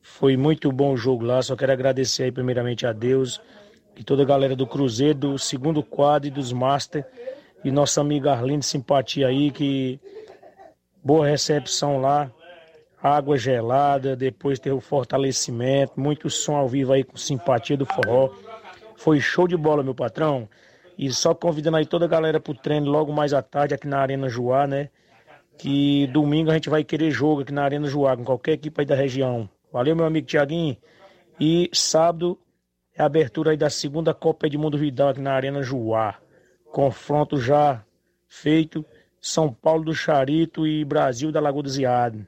[0.00, 1.42] Foi muito bom o jogo lá.
[1.42, 3.38] Só quero agradecer aí primeiramente a Deus
[3.94, 7.06] e toda a galera do Cruzeiro, do segundo quadro e dos Master.
[7.62, 10.00] E nossa amiga Arlindo Simpatia aí, que
[11.04, 12.32] boa recepção lá.
[13.02, 18.30] Água gelada, depois teve o fortalecimento, muito som ao vivo aí com simpatia do forró.
[18.96, 20.48] Foi show de bola, meu patrão.
[20.96, 23.98] E só convidando aí toda a galera pro treino logo mais à tarde aqui na
[23.98, 24.88] Arena Joá, né?
[25.60, 28.86] Que domingo a gente vai querer jogo aqui na Arena Joá, com qualquer equipe aí
[28.86, 29.46] da região.
[29.70, 30.74] Valeu, meu amigo Tiaguinho.
[31.38, 32.38] E sábado
[32.96, 36.14] é a abertura aí da segunda Copa Edmundo Vidal aqui na Arena Joá.
[36.72, 37.84] Confronto já
[38.26, 38.86] feito.
[39.20, 42.26] São Paulo do Charito e Brasil da Lagoa do Ziado.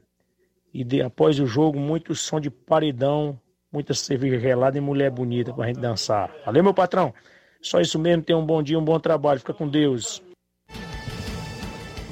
[0.75, 3.41] E de, após o jogo, muito som de paredão,
[3.73, 6.31] muita cerveja gelada e mulher bonita pra gente dançar.
[6.45, 7.15] Valeu, meu patrão.
[7.63, 9.41] Só isso mesmo, tenha um bom dia, um bom trabalho.
[9.41, 10.23] Fica com Deus.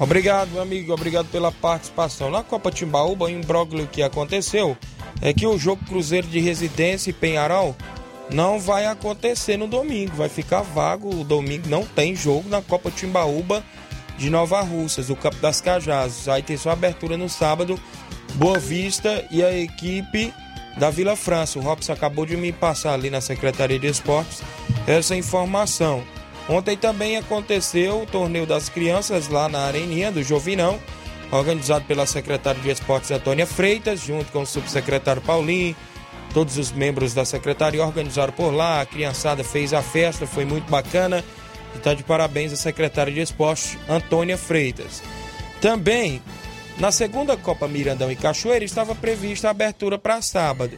[0.01, 0.91] Obrigado, meu amigo.
[0.91, 2.31] Obrigado pela participação.
[2.31, 4.75] Na Copa Timbaúba, o imbróglio que aconteceu
[5.21, 7.75] é que o jogo Cruzeiro de Residência e Penharol
[8.31, 10.15] não vai acontecer no domingo.
[10.15, 11.21] Vai ficar vago.
[11.21, 13.63] O domingo não tem jogo na Copa Timbaúba
[14.17, 16.27] de Nova Russas, o Campo das Cajazes.
[16.27, 17.79] Aí tem sua abertura no sábado.
[18.33, 20.33] Boa Vista e a equipe
[20.77, 21.59] da Vila França.
[21.59, 24.41] O Robson acabou de me passar ali na Secretaria de Esportes
[24.87, 26.03] essa informação.
[26.49, 30.79] Ontem também aconteceu o torneio das crianças lá na Areninha do Jovinão,
[31.31, 35.75] organizado pela secretária de Esportes Antônia Freitas, junto com o subsecretário Paulinho.
[36.33, 40.69] Todos os membros da secretaria organizaram por lá, a criançada fez a festa, foi muito
[40.69, 41.23] bacana.
[41.75, 45.01] Está de parabéns a secretária de Esportes Antônia Freitas.
[45.61, 46.21] Também,
[46.77, 50.77] na segunda Copa Mirandão e Cachoeira, estava prevista a abertura para sábado.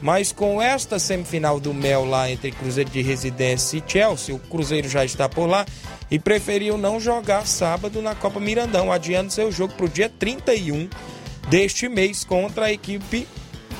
[0.00, 4.88] Mas com esta semifinal do Mel lá entre Cruzeiro de Residência e Chelsea, o Cruzeiro
[4.88, 5.66] já está por lá
[6.10, 10.88] e preferiu não jogar sábado na Copa Mirandão, adiando seu jogo para o dia 31
[11.48, 13.26] deste mês contra a equipe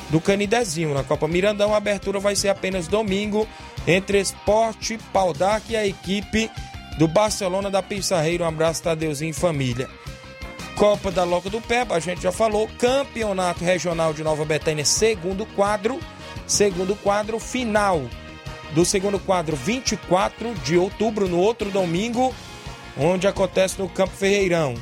[0.09, 0.93] do Canidezinho.
[0.93, 3.47] Na Copa Mirandão, a abertura vai ser apenas domingo
[3.87, 6.49] entre Esporte Paudac e a equipe
[6.97, 8.43] do Barcelona da Pissarreira.
[8.43, 9.87] Um abraço, Tadeuzinho e família.
[10.79, 12.69] Copa da Loca do Peba, a gente já falou.
[12.79, 15.99] Campeonato Regional de Nova Betânia, segundo quadro.
[16.47, 18.01] Segundo quadro, final
[18.71, 22.33] do segundo quadro, 24 de outubro, no outro domingo,
[22.97, 24.73] onde acontece no Campo Ferreirão.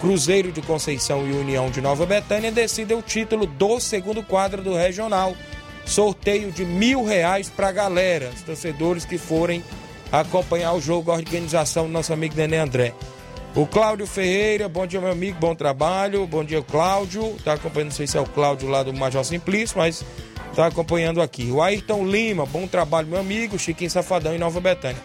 [0.00, 4.76] Cruzeiro de Conceição e União de Nova Betânia decidem o título do segundo quadro do
[4.76, 5.34] Regional.
[5.84, 9.64] Sorteio de mil reais para a galera, os torcedores que forem
[10.12, 12.94] acompanhar o jogo, a organização do nosso amigo Nenê André.
[13.56, 16.26] O Cláudio Ferreira, bom dia, meu amigo, bom trabalho.
[16.26, 17.38] Bom dia, Cláudio.
[17.42, 20.04] Tá acompanhando, não sei se é o Cláudio lá do Major Simplício, mas
[20.54, 21.50] tá acompanhando aqui.
[21.50, 23.58] O Ayrton Lima, bom trabalho, meu amigo.
[23.58, 25.00] Chiquinho Safadão em Nova Betânia.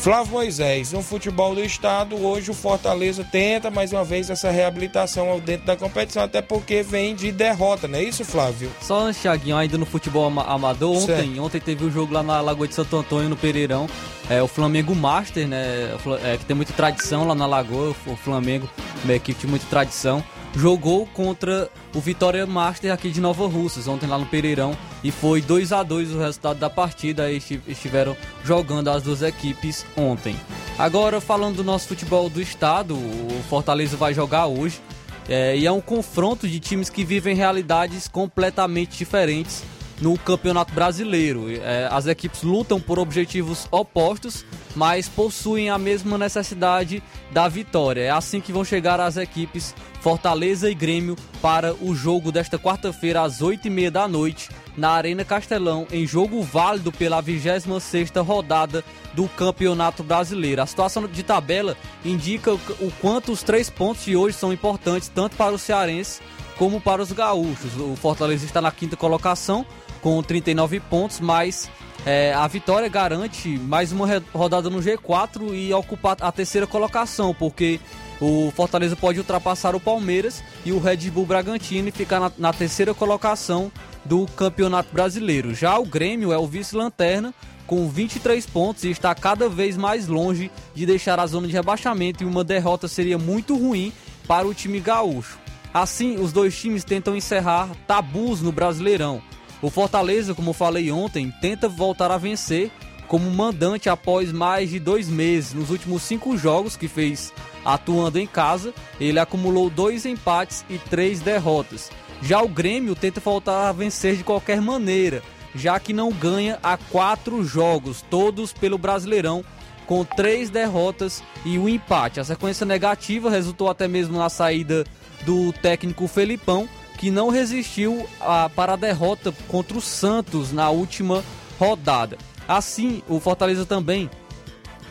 [0.00, 5.38] Flávio Moisés, no futebol do estado, hoje o Fortaleza tenta mais uma vez essa reabilitação
[5.38, 8.70] dentro da competição, até porque vem de derrota, não é isso, Flávio?
[8.80, 12.40] Só antes, Thiaguinho, ainda no futebol amador, ontem, ontem teve o um jogo lá na
[12.40, 13.86] Lagoa de Santo Antônio, no Pereirão,
[14.30, 18.70] é, o Flamengo Master, né, é, que tem muita tradição lá na Lagoa, o Flamengo,
[19.04, 24.06] uma equipe de muita tradição, jogou contra o Vitória Master aqui de Nova Russas, ontem
[24.06, 29.02] lá no Pereirão, e foi 2 a 2 o resultado da partida, estiveram jogando as
[29.02, 30.36] duas equipes ontem.
[30.78, 34.80] Agora, falando do nosso futebol do estado, o Fortaleza vai jogar hoje,
[35.28, 39.62] é, e é um confronto de times que vivem realidades completamente diferentes
[40.00, 41.50] no Campeonato Brasileiro.
[41.50, 48.02] É, as equipes lutam por objetivos opostos, mas possuem a mesma necessidade da vitória.
[48.02, 53.22] É assim que vão chegar as equipes Fortaleza e Grêmio para o jogo desta quarta-feira
[53.22, 58.82] às 8h30 da noite na Arena Castelão, em jogo válido pela 26ª rodada
[59.12, 60.62] do Campeonato Brasileiro.
[60.62, 65.36] A situação de tabela indica o quanto os três pontos de hoje são importantes tanto
[65.36, 66.22] para o cearense
[66.56, 67.74] como para os gaúchos.
[67.78, 69.66] O Fortaleza está na quinta colocação
[70.02, 71.70] com 39 pontos, mas
[72.06, 77.78] é, a vitória garante mais uma rodada no G4 e ocupar a terceira colocação, porque
[78.20, 82.52] o Fortaleza pode ultrapassar o Palmeiras e o Red Bull Bragantino e ficar na, na
[82.52, 83.72] terceira colocação
[84.04, 85.54] do Campeonato Brasileiro.
[85.54, 87.34] Já o Grêmio é o vice-lanterna
[87.66, 92.22] com 23 pontos e está cada vez mais longe de deixar a zona de rebaixamento
[92.22, 93.92] e uma derrota seria muito ruim
[94.26, 95.38] para o time gaúcho.
[95.72, 99.22] Assim, os dois times tentam encerrar tabus no Brasileirão.
[99.62, 102.70] O Fortaleza, como falei ontem, tenta voltar a vencer
[103.06, 105.52] como mandante após mais de dois meses.
[105.52, 107.32] Nos últimos cinco jogos que fez
[107.64, 111.90] Atuando em casa, ele acumulou dois empates e três derrotas.
[112.22, 115.22] Já o Grêmio tenta voltar a vencer de qualquer maneira,
[115.54, 119.44] já que não ganha há quatro jogos, todos pelo Brasileirão,
[119.86, 122.20] com três derrotas e um empate.
[122.20, 124.84] A sequência negativa resultou até mesmo na saída
[125.24, 126.68] do técnico Felipão,
[127.00, 131.24] que não resistiu a, para a derrota contra o Santos na última
[131.58, 132.18] rodada.
[132.46, 134.10] Assim, o Fortaleza também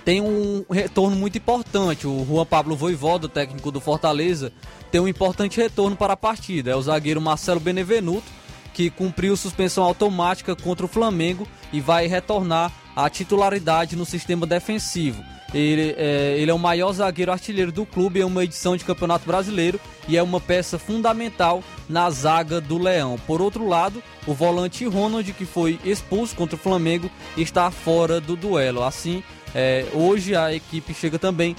[0.03, 2.07] tem um retorno muito importante.
[2.07, 4.51] O Juan Pablo Voivoda, técnico do Fortaleza,
[4.91, 6.71] tem um importante retorno para a partida.
[6.71, 8.25] É o zagueiro Marcelo Benevenuto,
[8.73, 15.23] que cumpriu suspensão automática contra o Flamengo e vai retornar à titularidade no sistema defensivo.
[15.53, 19.27] Ele é, ele é o maior zagueiro artilheiro do clube em uma edição de Campeonato
[19.27, 23.19] Brasileiro e é uma peça fundamental na zaga do Leão.
[23.25, 28.35] Por outro lado, o volante Ronald, que foi expulso contra o Flamengo, está fora do
[28.35, 28.83] duelo.
[28.83, 29.23] Assim,
[29.55, 31.55] é, hoje a equipe chega também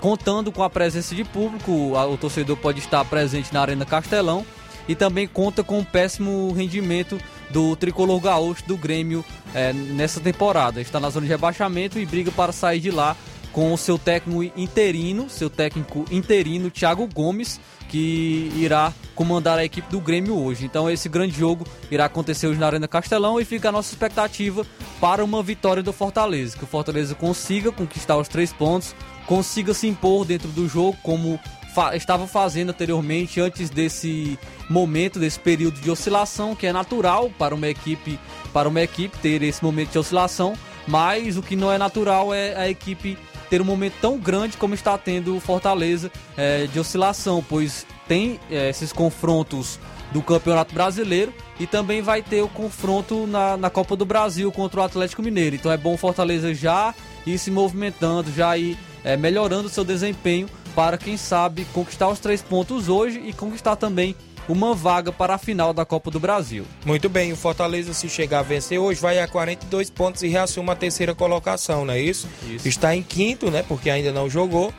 [0.00, 4.44] contando com a presença de público, o torcedor pode estar presente na Arena Castelão
[4.88, 7.20] e também conta com um péssimo rendimento
[7.50, 9.24] do tricolor gaúcho do Grêmio
[9.54, 10.80] é, nessa temporada.
[10.80, 13.16] Está na zona de rebaixamento e briga para sair de lá
[13.52, 17.60] com o seu técnico interino, seu técnico interino Thiago Gomes,
[17.92, 20.64] que irá comandar a equipe do Grêmio hoje.
[20.64, 24.66] Então esse grande jogo irá acontecer hoje na Arena Castelão e fica a nossa expectativa
[24.98, 29.86] para uma vitória do Fortaleza, que o Fortaleza consiga conquistar os três pontos, consiga se
[29.86, 31.38] impor dentro do jogo como
[31.74, 34.38] fa estava fazendo anteriormente antes desse
[34.70, 38.18] momento, desse período de oscilação que é natural para uma equipe,
[38.54, 40.54] para uma equipe ter esse momento de oscilação,
[40.88, 43.18] mas o que não é natural é a equipe
[43.52, 48.40] ter um momento tão grande como está tendo o Fortaleza é, de oscilação, pois tem
[48.50, 49.78] é, esses confrontos
[50.10, 54.80] do Campeonato Brasileiro e também vai ter o confronto na, na Copa do Brasil contra
[54.80, 55.54] o Atlético Mineiro.
[55.54, 56.94] Então é bom o Fortaleza já
[57.26, 62.20] ir se movimentando, já ir é, melhorando o seu desempenho para, quem sabe, conquistar os
[62.20, 64.16] três pontos hoje e conquistar também
[64.48, 66.64] uma vaga para a final da Copa do Brasil.
[66.84, 70.70] Muito bem, o Fortaleza, se chegar a vencer hoje, vai a 42 pontos e reassume
[70.70, 72.28] a terceira colocação, não é isso?
[72.48, 72.68] isso?
[72.68, 73.64] Está em quinto, né?
[73.66, 74.72] Porque ainda não jogou.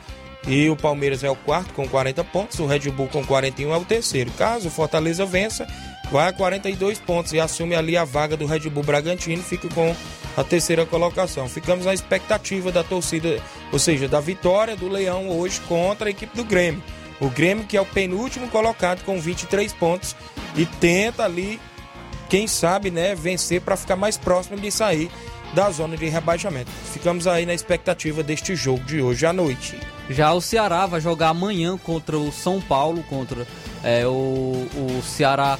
[0.46, 3.78] E o Palmeiras é o quarto com 40 pontos, o Red Bull com 41 é
[3.78, 4.30] o terceiro.
[4.32, 5.66] Caso o Fortaleza vença,
[6.12, 9.96] vai a 42 pontos e assume ali a vaga do Red Bull Bragantino, fica com
[10.36, 11.48] a terceira colocação.
[11.48, 13.40] Ficamos na expectativa da torcida,
[13.72, 16.82] ou seja, da vitória do Leão hoje contra a equipe do Grêmio.
[17.20, 20.16] O Grêmio, que é o penúltimo colocado com 23 pontos
[20.56, 21.60] e tenta ali,
[22.28, 25.10] quem sabe, né, vencer para ficar mais próximo de sair
[25.54, 26.70] da zona de rebaixamento.
[26.92, 29.78] Ficamos aí na expectativa deste jogo de hoje à noite.
[30.10, 33.46] Já o Ceará vai jogar amanhã contra o São Paulo, contra
[33.82, 35.58] é, o, o Ceará.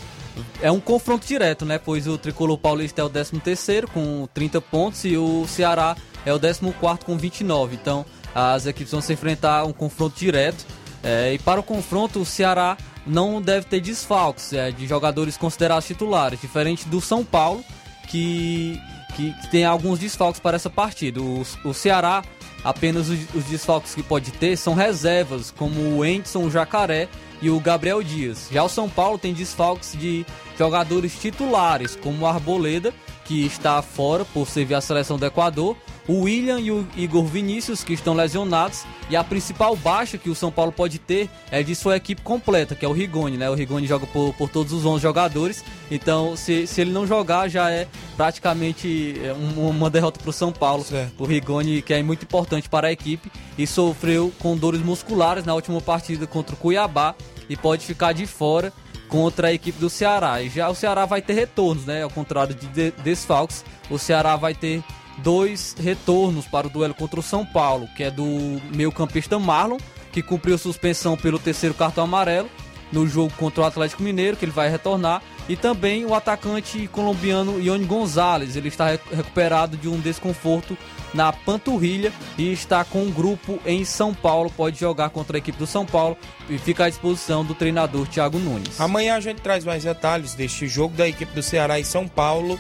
[0.61, 1.79] É um confronto direto, né?
[1.79, 5.97] Pois o Tricolor Paulista é o 13 terceiro com 30 pontos e o Ceará
[6.27, 7.77] é o 14 quarto com 29.
[7.77, 10.67] Então as equipes vão se enfrentar um confronto direto.
[11.05, 15.87] É, e para o confronto, o Ceará não deve ter desfalques é, de jogadores considerados
[15.87, 17.63] titulares, diferente do São Paulo,
[18.09, 18.81] que,
[19.15, 21.21] que, tem alguns desfalques para essa partida.
[21.21, 22.25] O, o Ceará,
[22.65, 27.09] apenas os, os, desfalques que pode ter são reservas, como o Enson, o Jacaré
[27.43, 28.49] e o Gabriel Dias.
[28.51, 30.25] Já o São Paulo tem desfalques de
[30.59, 32.95] jogadores titulares, como o Arboleda,
[33.27, 35.77] que está fora por servir a seleção do Equador,
[36.07, 40.35] o William e o Igor Vinícius, que estão lesionados, e a principal baixa que o
[40.35, 43.49] São Paulo pode ter é de sua equipe completa, que é o Rigoni, né?
[43.49, 47.49] O Rigoni joga por, por todos os 11 jogadores, então se, se ele não jogar
[47.49, 47.87] já é
[48.17, 50.85] praticamente é, uma derrota para o São Paulo.
[50.85, 51.23] Certo.
[51.23, 55.55] O Rigoni, que é muito importante para a equipe, e sofreu com dores musculares na
[55.55, 57.15] última partida contra o Cuiabá
[57.49, 58.73] e pode ficar de fora
[59.09, 60.43] contra a equipe do Ceará.
[60.43, 62.03] E já o Ceará vai ter retornos, né?
[62.03, 64.83] Ao contrário de desfalques, o Ceará vai ter
[65.19, 69.79] dois retornos para o duelo contra o São Paulo, que é do meio-campista Marlon,
[70.13, 72.49] que cumpriu suspensão pelo terceiro cartão amarelo
[72.93, 77.61] no jogo contra o Atlético Mineiro, que ele vai retornar, e também o atacante colombiano
[77.61, 80.79] Ione Gonzalez, ele está recuperado de um desconforto
[81.13, 85.59] na panturrilha e está com um grupo em São Paulo, pode jogar contra a equipe
[85.59, 86.17] do São Paulo
[86.49, 88.81] e fica à disposição do treinador Thiago Nunes.
[88.81, 92.59] Amanhã a gente traz mais detalhes deste jogo da equipe do Ceará e São Paulo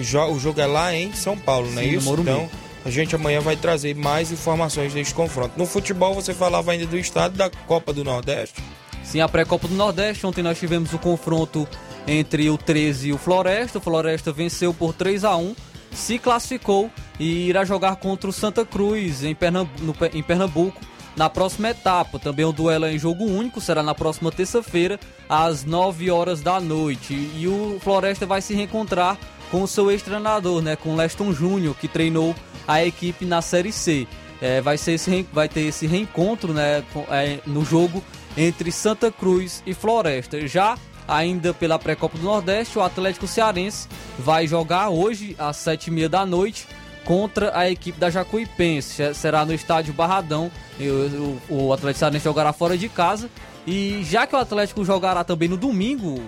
[0.00, 2.12] que o jogo é lá em São Paulo, Sim, não é isso?
[2.20, 2.50] Então,
[2.84, 5.52] a gente amanhã vai trazer mais informações deste confronto.
[5.56, 8.62] No futebol, você falava ainda do estado da Copa do Nordeste?
[9.04, 10.26] Sim, a pré-Copa do Nordeste.
[10.26, 11.68] Ontem nós tivemos o confronto
[12.06, 13.78] entre o 13 e o Floresta.
[13.78, 15.54] O Floresta venceu por 3 a 1
[15.92, 20.80] se classificou e irá jogar contra o Santa Cruz em Pernambuco, em Pernambuco
[21.16, 22.18] na próxima etapa.
[22.18, 24.98] Também o duelo é em jogo único, será na próxima terça-feira,
[25.28, 27.14] às 9 horas da noite.
[27.36, 29.18] E o Floresta vai se reencontrar
[29.50, 32.34] com o seu ex-treinador, né, com Leston Júnior, que treinou
[32.66, 34.06] a equipe na Série C.
[34.40, 38.02] É, vai, ser esse, vai ter esse reencontro né, é, no jogo
[38.36, 40.46] entre Santa Cruz e Floresta.
[40.46, 43.88] Já ainda pela pré-copa do Nordeste, o Atlético Cearense
[44.18, 46.66] vai jogar hoje às sete e meia da noite
[47.04, 49.14] contra a equipe da Jacuipense.
[49.14, 50.50] Será no estádio Barradão.
[50.78, 53.28] O, o, o Atlético Cearense jogará fora de casa.
[53.66, 56.22] E já que o Atlético jogará também no domingo,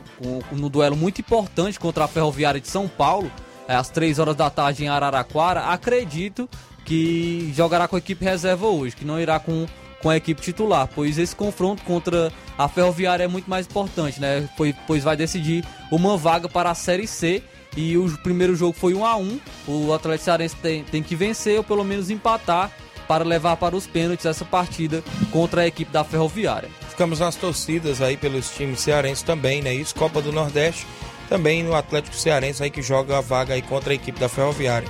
[0.52, 3.30] no duelo muito importante contra a Ferroviária de São Paulo,
[3.66, 6.48] é, às 3 horas da tarde em Araraquara, acredito
[6.84, 9.66] que jogará com a equipe reserva hoje, que não irá com,
[10.02, 14.48] com a equipe titular, pois esse confronto contra a Ferroviária é muito mais importante, né?
[14.56, 17.42] Pois, pois vai decidir uma vaga para a Série C
[17.76, 21.56] e o primeiro jogo foi 1 a 1 O Atlético Cearense tem, tem que vencer
[21.56, 22.70] ou pelo menos empatar
[23.08, 26.68] para levar para os pênaltis essa partida contra a equipe da Ferroviária.
[26.92, 29.72] Ficamos nas torcidas aí pelos times cearenses também, né?
[29.72, 30.86] Isso, Copa do Nordeste,
[31.26, 34.86] também no Atlético Cearense aí que joga a vaga aí contra a equipe da Ferroviária.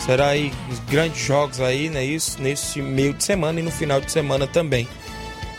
[0.00, 0.52] Será aí
[0.90, 2.04] grandes jogos aí, né?
[2.04, 4.88] Isso, nesse meio de semana e no final de semana também.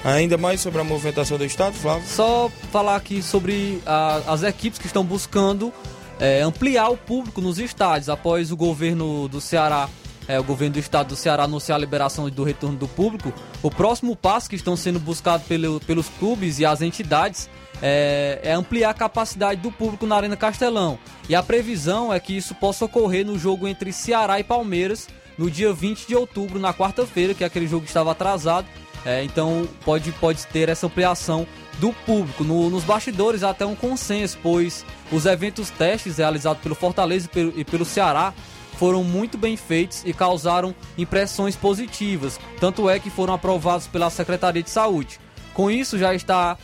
[0.04, 2.06] Ainda mais sobre a movimentação do estado, Flávio?
[2.06, 5.74] Só falar aqui sobre a, as equipes que estão buscando
[6.20, 9.88] é, ampliar o público nos estádios após o governo do Ceará
[10.28, 13.70] é, o governo do estado do Ceará anunciar a liberação do retorno do público, o
[13.70, 17.50] próximo passo que estão sendo buscados pelo, pelos clubes e as entidades
[17.82, 20.98] é, é, ampliar a capacidade do público na Arena Castelão.
[21.28, 25.08] E a previsão é que isso possa ocorrer no jogo entre Ceará e Palmeiras
[25.38, 28.68] no dia 20 de outubro, na quarta-feira, que aquele jogo estava atrasado.
[29.06, 31.46] É, então pode, pode ter essa ampliação
[31.80, 32.44] do público.
[32.44, 37.30] No, nos bastidores há até um consenso, pois os eventos testes realizados pelo Fortaleza e
[37.30, 38.34] pelo, e pelo Ceará
[38.76, 44.62] foram muito bem feitos e causaram impressões positivas, tanto é que foram aprovados pela Secretaria
[44.62, 45.20] de Saúde.
[45.54, 46.58] Com isso, já está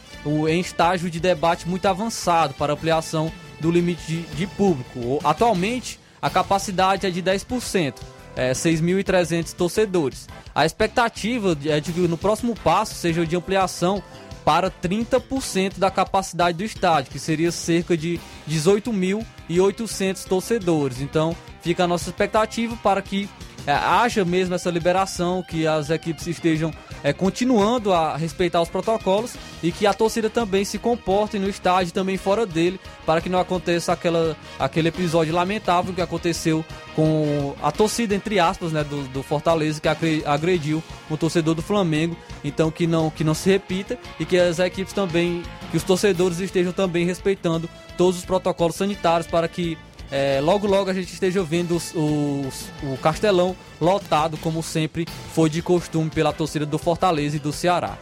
[0.49, 5.19] em estágio de debate muito avançado para ampliação do limite de, de público.
[5.23, 7.95] Atualmente, a capacidade é de 10%,
[8.35, 10.27] é, 6.300 torcedores.
[10.53, 14.03] A expectativa é de que no próximo passo seja de ampliação
[14.51, 20.99] para 30% da capacidade do estádio, que seria cerca de 18.800 torcedores.
[20.99, 23.29] Então, fica a nossa expectativa para que
[23.65, 26.73] é, haja mesmo essa liberação, que as equipes estejam
[27.03, 31.93] é, continuando a respeitar os protocolos e que a torcida também se comporte no estádio
[31.93, 36.63] também fora dele, para que não aconteça aquela, aquele episódio lamentável que aconteceu
[36.95, 42.15] com a torcida, entre aspas, né, do, do Fortaleza, que agrediu o torcedor do Flamengo.
[42.43, 46.39] Então que não, que não se repita e que as equipes também, que os torcedores
[46.39, 49.77] estejam também respeitando todos os protocolos sanitários para que
[50.11, 55.49] é, logo logo a gente esteja vendo os, os, o Castelão lotado, como sempre foi
[55.49, 57.97] de costume pela torcida do Fortaleza e do Ceará.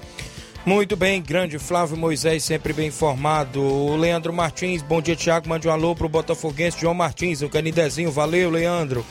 [0.65, 3.61] Muito bem, grande Flávio Moisés, sempre bem informado.
[3.61, 5.47] O Leandro Martins, bom dia, Thiago.
[5.47, 8.11] Mande um alô pro Botafoguense João Martins, o Canidezinho.
[8.11, 9.05] Valeu, Leandro.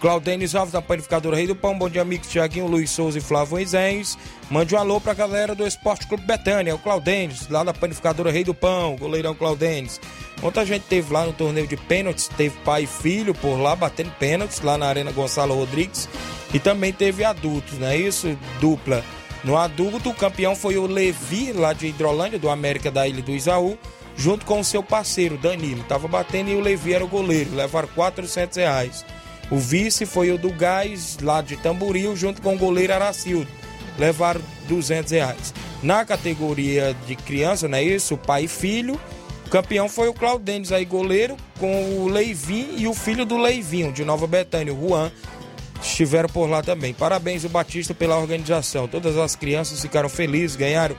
[0.00, 1.76] Claudênis Alves, da Panificadora Rei do Pão.
[1.76, 4.16] Bom dia, amigos Tiaguinho, Luiz Souza e Flávio Moisés.
[4.50, 8.42] Mande um alô pra galera do Esporte Clube Betânia, o Claudênis, lá da Panificadora Rei
[8.42, 10.00] do Pão, goleirão Claudênis.
[10.42, 13.76] Ontem a gente teve lá no torneio de pênaltis, teve pai e filho por lá
[13.76, 16.08] batendo pênaltis, lá na Arena Gonçalo Rodrigues.
[16.54, 18.34] E também teve adultos, não é isso?
[18.58, 19.04] Dupla.
[19.44, 23.32] No adulto, o campeão foi o Levi, lá de Hidrolândia, do América da Ilha do
[23.32, 23.78] Isaú,
[24.16, 25.84] junto com o seu parceiro, Danilo.
[25.84, 29.04] Tava batendo e o Levi era o goleiro, levaram 400 reais.
[29.50, 33.48] O vice foi o do Gás, lá de Tamboril, junto com o goleiro Aracildo.
[33.98, 35.52] Levaram 200 reais.
[35.82, 38.16] Na categoria de criança, não é isso?
[38.16, 38.98] Pai e filho.
[39.46, 43.92] O campeão foi o Claudênis aí, goleiro, com o Leivin e o filho do Leivinho,
[43.92, 45.10] de Nova Betânia, o Juan.
[45.82, 46.94] Estiveram por lá também.
[46.94, 48.86] Parabéns, o Batista, pela organização.
[48.86, 50.94] Todas as crianças ficaram felizes, ganharam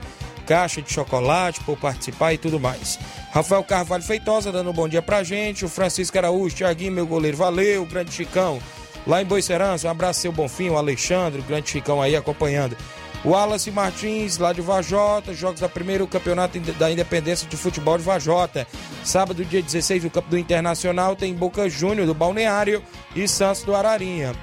[0.46, 2.98] caixa de chocolate por participar e tudo mais.
[3.32, 5.64] Rafael Carvalho Feitosa dando um bom dia pra gente.
[5.64, 7.82] O Francisco Araújo, Tiaguinho, meu goleiro, valeu.
[7.82, 8.60] O grande Chicão,
[9.06, 12.76] lá em Boicerança, um abraço seu Bonfim, o Alexandre, o grande Chicão aí acompanhando.
[13.24, 18.04] O Wallace Martins, lá de Vajota, jogos da primeiro campeonato da Independência de Futebol de
[18.04, 18.66] Vajota.
[19.02, 22.82] Sábado, dia 16, no campo do Internacional, tem Boca Júnior do Balneário
[23.16, 24.34] e Santos do Ararinha.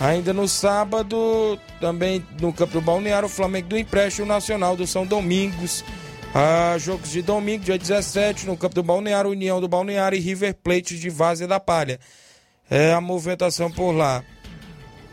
[0.00, 5.04] Ainda no sábado, também no campo do Balneário, o Flamengo do Empréstimo Nacional do São
[5.04, 5.82] Domingos.
[6.34, 10.54] Ah, jogos de domingo, dia 17, no campo do Balneário, União do Balneário e River
[10.54, 12.00] Plate de Várzea da Palha.
[12.70, 14.24] É a movimentação por lá.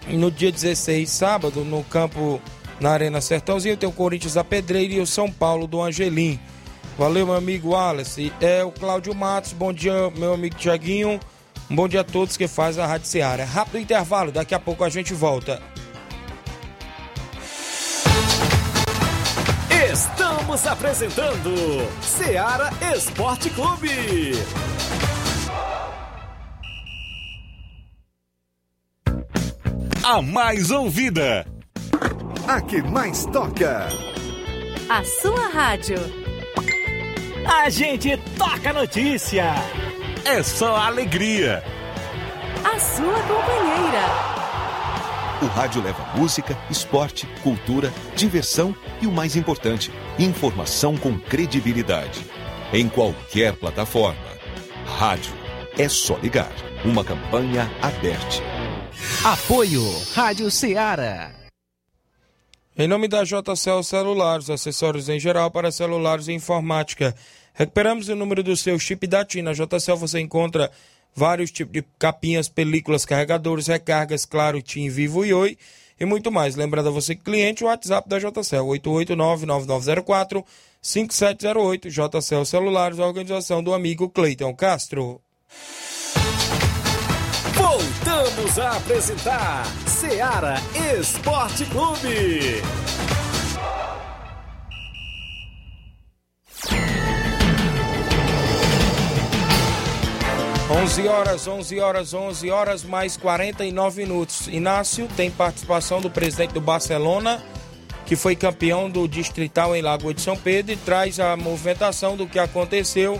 [0.08, 2.42] No dia 16, sábado, no campo
[2.80, 6.40] na Arena Sertãozinho, tem o Corinthians da Pedreira e o São Paulo do Angelim.
[6.98, 8.32] Valeu, meu amigo Wallace.
[8.40, 11.20] É o Cláudio Matos, bom dia, meu amigo Tiaguinho.
[11.70, 13.44] Bom dia a todos que fazem a Rádio Seara.
[13.44, 15.62] Rápido intervalo, daqui a pouco a gente volta.
[20.00, 21.52] Estamos apresentando
[22.02, 24.32] Seara Esporte Clube.
[30.02, 31.46] A mais ouvida.
[32.48, 33.90] A que mais toca.
[34.90, 35.98] A sua rádio.
[37.46, 39.54] A gente toca notícia
[40.24, 41.62] é só alegria.
[42.64, 44.39] a sua companheira.
[45.42, 52.26] O rádio leva música, esporte, cultura, diversão e o mais importante, informação com credibilidade.
[52.74, 54.20] Em qualquer plataforma.
[54.86, 55.32] Rádio.
[55.78, 56.52] É só ligar.
[56.84, 58.44] Uma campanha aberta.
[59.24, 59.82] Apoio
[60.14, 61.32] Rádio Ceará.
[62.78, 67.16] Em nome da JCL Celulares, acessórios em geral para celulares e informática.
[67.54, 69.44] Recuperamos o número do seu chip da TIM.
[69.44, 70.70] Na JCL você encontra
[71.16, 75.58] vários tipos de capinhas, películas, carregadores, recargas, claro, TIM, Vivo e Oi
[76.00, 76.56] e muito mais.
[76.56, 78.66] Lembrando a você, cliente, o WhatsApp da JCL,
[80.84, 81.90] 889-9904-5708.
[81.90, 85.22] JCL Celulares, organização do amigo Cleiton Castro.
[87.54, 90.56] Voltamos a apresentar Seara
[90.98, 92.62] Esporte Clube.
[100.72, 104.48] 11 horas, 11 horas, 11 horas, mais 49 minutos.
[104.48, 107.42] Inácio tem participação do presidente do Barcelona,
[108.06, 112.28] que foi campeão do Distrital em Lagoa de São Pedro, e traz a movimentação do
[112.28, 113.20] que aconteceu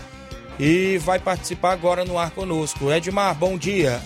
[0.60, 2.88] e vai participar agora no ar conosco.
[2.92, 4.00] Edmar, bom dia.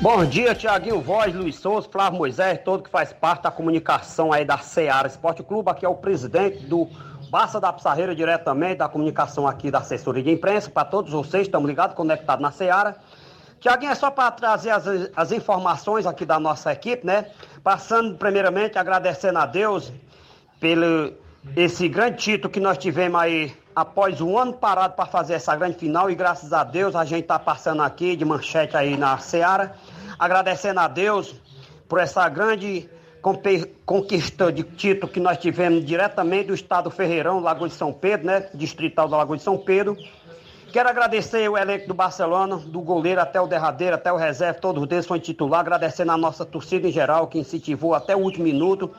[0.00, 4.44] Bom dia, Tiaguinho Voz, Luiz Souza, Flávio Moisés, todo que faz parte da comunicação aí
[4.44, 5.68] da Seara Esporte Clube.
[5.68, 6.88] Aqui é o presidente do
[7.34, 10.70] Basta da Pissarreira diretamente da comunicação aqui da assessoria de imprensa.
[10.70, 12.94] Para todos vocês, estamos ligados, conectados na Seara.
[13.58, 14.84] Tiaguinho, é só para trazer as,
[15.16, 17.26] as informações aqui da nossa equipe, né?
[17.60, 19.92] Passando primeiramente agradecendo a Deus
[20.60, 21.12] pelo
[21.56, 25.76] esse grande título que nós tivemos aí após um ano parado para fazer essa grande
[25.76, 29.74] final e graças a Deus a gente está passando aqui de manchete aí na Seara,
[30.20, 31.34] agradecendo a Deus
[31.88, 32.88] por essa grande
[33.86, 38.48] conquista de título que nós tivemos diretamente do estado Ferreirão, Lagoa de São Pedro, né?
[38.52, 39.96] Distrital da Lagoa de São Pedro.
[40.70, 44.90] Quero agradecer o elenco do Barcelona, do goleiro até o derradeiro, até o reserva, todos
[44.90, 48.90] eles foram titular, agradecendo a nossa torcida em geral, que incentivou até o último minuto.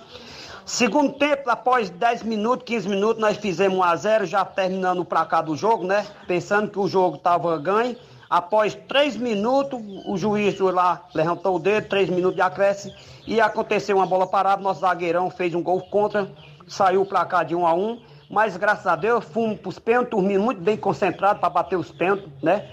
[0.65, 5.05] Segundo tempo, após 10 minutos, 15 minutos, nós fizemos 1 a 0 já terminando o
[5.05, 6.07] placar do jogo, né?
[6.25, 7.95] Pensando que o jogo estava ganho.
[8.29, 12.93] Após 3 minutos, o juiz lá levantou o dedo, 3 minutos de acréscimo
[13.27, 16.29] e aconteceu uma bola parada, nosso zagueirão fez um gol contra,
[16.67, 20.11] saiu o placar de 1 a 1 mas graças a Deus fomos para os pênaltis,
[20.11, 22.69] dormindo muito bem concentrado para bater os pênaltis, né?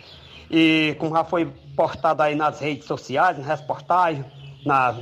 [0.50, 1.46] E como já foi
[1.76, 4.24] postado aí nas redes sociais, nas reportagens,
[4.64, 4.98] na,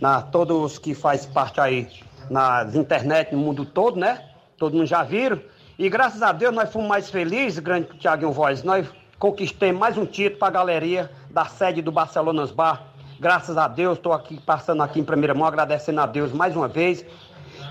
[0.00, 1.88] na todos que faz parte aí
[2.30, 4.22] nas internet no mundo todo, né?
[4.56, 5.40] Todo mundo já viram.
[5.78, 8.62] E graças a Deus nós fomos mais felizes, grande Thiago Voz.
[8.62, 8.86] Nós
[9.24, 13.96] conquistamos mais um título para a galeria da sede do Barcelonas Bar Graças a Deus,
[13.96, 17.06] estou aqui passando aqui em primeira mão, agradecendo a Deus mais uma vez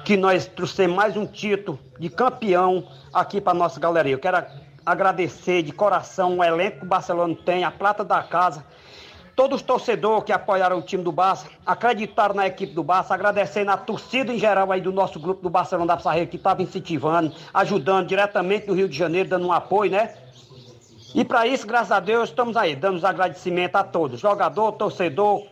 [0.04, 4.14] que nós trouxemos mais um título de campeão aqui para nossa galeria.
[4.14, 4.44] Eu quero
[4.84, 8.66] agradecer de coração o elenco que o Barcelona tem, a prata da casa,
[9.36, 13.70] todos os torcedores que apoiaram o time do Barça, acreditaram na equipe do Barça, agradecendo
[13.70, 17.32] a torcida em geral aí do nosso grupo do Barcelona da Pissarreira que estava incentivando,
[17.54, 20.16] ajudando diretamente no Rio de Janeiro, dando um apoio, né?
[21.14, 25.44] E para isso, graças a Deus, estamos aí, dando agradecimento a todos, jogador, torcedor,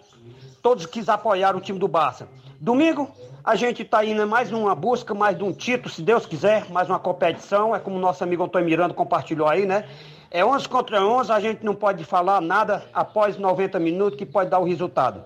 [0.59, 2.27] todos que apoiaram o time do Barça.
[2.59, 3.11] Domingo,
[3.43, 6.89] a gente está indo mais numa busca, mais de um título, se Deus quiser, mais
[6.89, 9.87] uma competição, é como nosso amigo Antônio Miranda compartilhou aí, né?
[10.31, 14.49] É 11 contra 11, a gente não pode falar nada após 90 minutos que pode
[14.49, 15.23] dar o resultado.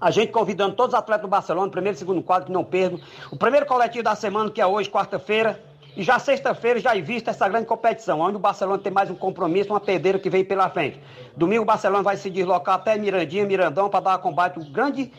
[0.00, 3.00] A gente convidando todos os atletas do Barcelona, primeiro e segundo quadro, que não percam.
[3.30, 5.60] O primeiro coletivo da semana, que é hoje, quarta-feira,
[5.96, 9.70] e já sexta-feira já vista essa grande competição, onde o Barcelona tem mais um compromisso,
[9.70, 10.98] uma pedreira que vem pela frente.
[11.36, 15.10] Domingo o Barcelona vai se deslocar até Mirandinha, Mirandão, para dar combate ao grande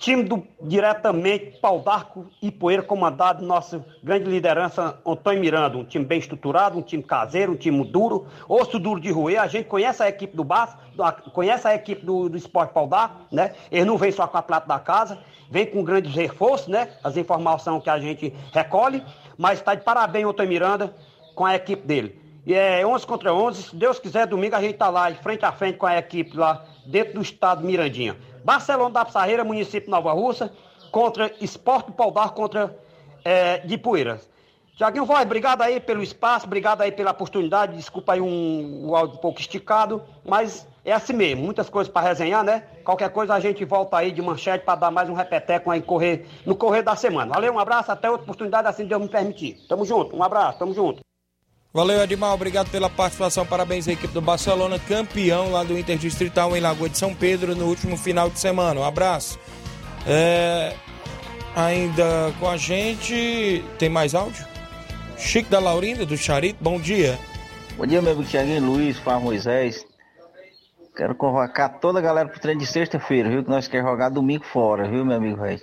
[0.00, 5.76] time do diretamente Pau d'Arco e Poeira, comandado nossa grande liderança Antônio Miranda.
[5.76, 9.40] Um time bem estruturado, um time caseiro, um time duro, osso duro de roer.
[9.40, 10.78] A gente conhece a equipe do Barça,
[11.34, 13.52] conhece a equipe do, do Esporte Pau d'Arco, né?
[13.70, 15.18] Eles não vêm só com a plata da casa,
[15.50, 16.88] vem com grandes reforços, né?
[17.04, 19.04] As informações que a gente recolhe.
[19.40, 20.94] Mas está de parabéns o Antônio Miranda
[21.34, 22.20] com a equipe dele.
[22.44, 23.62] E é 11 contra 11.
[23.62, 26.62] Se Deus quiser, domingo a gente está lá, frente a frente com a equipe lá,
[26.84, 28.18] dentro do estado Mirandinha.
[28.44, 30.52] Barcelona da Pissarreira, município Nova Russa,
[30.92, 32.78] contra Esporte Paudar contra
[33.24, 34.28] é, de Poeiras.
[34.76, 37.76] Tiaguinho Voz, obrigado aí pelo espaço, obrigado aí pela oportunidade.
[37.76, 42.08] Desculpa aí um, um áudio um pouco esticado, mas é assim mesmo, muitas coisas para
[42.08, 42.64] resenhar, né?
[42.82, 46.26] Qualquer coisa a gente volta aí de manchete para dar mais um repeteco aí correr,
[46.46, 47.34] no correr da semana.
[47.34, 49.58] Valeu, um abraço, até outra oportunidade, assim Deus me permitir.
[49.68, 51.00] Tamo junto, um abraço, tamo junto.
[51.72, 56.60] Valeu, Edmar, obrigado pela participação, parabéns à equipe do Barcelona, campeão lá do Interdistrital em
[56.60, 58.80] Lagoa de São Pedro no último final de semana.
[58.80, 59.38] Um abraço.
[60.06, 60.74] É...
[61.54, 64.49] Ainda com a gente, tem mais áudio?
[65.20, 67.18] Chico da Laurinda, do Charito, bom dia.
[67.76, 69.86] Bom dia, meu amigo Thiaguinho Luiz, Fábio Moisés.
[70.96, 73.44] Quero convocar toda a galera pro treino de sexta-feira, viu?
[73.44, 75.60] Que nós queremos jogar domingo fora, viu, meu amigo velho?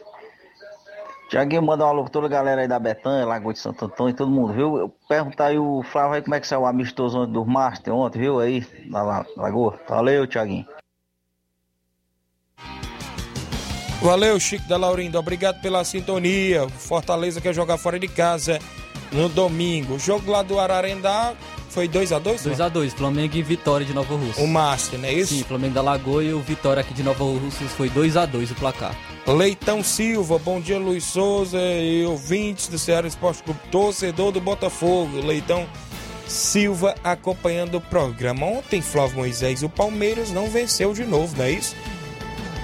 [1.29, 4.15] Tiaguinho, manda um alô pra toda a galera aí da Betânia, Lagoa de Santo Antônio,
[4.15, 4.77] todo mundo, viu?
[4.77, 8.19] Eu perguntar aí o Flávio aí como é que saiu o amistoso do Master ontem,
[8.19, 8.39] viu?
[8.39, 9.77] Aí, na Lagoa.
[9.89, 10.65] Valeu, Tiaguinho.
[14.01, 15.17] Valeu, Chico da Laurindo.
[15.17, 16.69] Obrigado pela sintonia.
[16.69, 18.59] Fortaleza quer jogar fora de casa
[19.11, 19.95] no domingo.
[19.95, 21.33] O jogo lá do Ararendá
[21.69, 22.39] foi 2x2?
[22.39, 24.43] 2x2, Flamengo e Vitória de Nova Rússia.
[24.43, 25.35] O Master, não é isso?
[25.35, 28.95] Sim, Flamengo da Lagoa e o Vitória aqui de Nova Rússia foi 2x2 o placar.
[29.27, 35.19] Leitão Silva, bom dia Luiz Souza e ouvintes do Ceará Esporte Clube, torcedor do Botafogo.
[35.19, 35.67] Leitão
[36.25, 38.45] Silva acompanhando o programa.
[38.45, 41.75] Ontem, Flávio Moisés, o Palmeiras não venceu de novo, não é isso?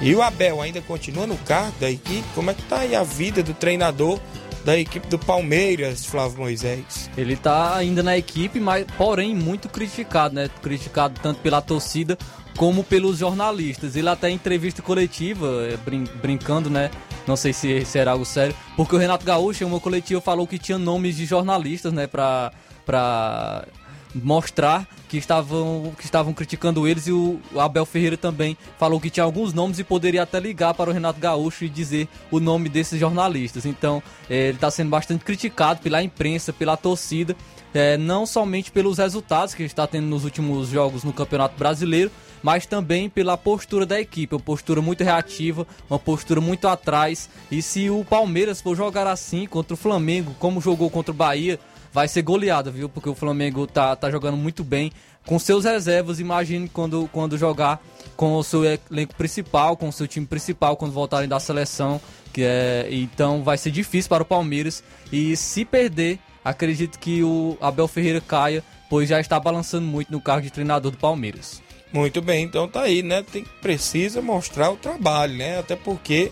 [0.01, 2.23] E o Abel ainda continua no cargo da equipe?
[2.35, 4.19] Como é que tá aí a vida do treinador
[4.63, 7.09] da equipe do Palmeiras, Flávio Moisés?
[7.17, 10.49] Ele tá ainda na equipe, mas porém muito criticado, né?
[10.61, 12.17] Criticado tanto pela torcida
[12.57, 13.95] como pelos jornalistas.
[13.95, 16.89] Ele até em entrevista coletiva, é, brin brincando, né?
[17.27, 20.59] Não sei se será algo sério, porque o Renato Gaúcho em uma coletiva falou que
[20.59, 22.51] tinha nomes de jornalistas, né, pra,
[22.85, 23.65] pra
[24.13, 29.23] mostrar que estavam, que estavam criticando eles e o Abel Ferreira também falou que tinha
[29.23, 32.99] alguns nomes e poderia até ligar para o Renato Gaúcho e dizer o nome desses
[32.99, 33.65] jornalistas.
[33.65, 37.35] Então é, ele está sendo bastante criticado pela imprensa, pela torcida,
[37.73, 42.11] é, não somente pelos resultados que está tendo nos últimos jogos no Campeonato Brasileiro,
[42.43, 47.29] mas também pela postura da equipe, uma postura muito reativa, uma postura muito atrás.
[47.49, 51.59] E se o Palmeiras for jogar assim contra o Flamengo, como jogou contra o Bahia,
[51.93, 52.89] vai ser goleada, viu?
[52.89, 54.91] Porque o Flamengo tá, tá jogando muito bem
[55.25, 56.19] com seus reservas.
[56.19, 57.79] Imagine quando, quando jogar
[58.17, 62.01] com o seu elenco principal, com o seu time principal, quando voltarem da seleção.
[62.33, 64.83] Que é, então vai ser difícil para o Palmeiras.
[65.11, 70.19] E se perder, acredito que o Abel Ferreira caia, pois já está balançando muito no
[70.19, 71.61] cargo de treinador do Palmeiras.
[71.93, 73.21] Muito bem, então tá aí, né?
[73.21, 75.59] Tem, precisa mostrar o trabalho, né?
[75.59, 76.31] Até porque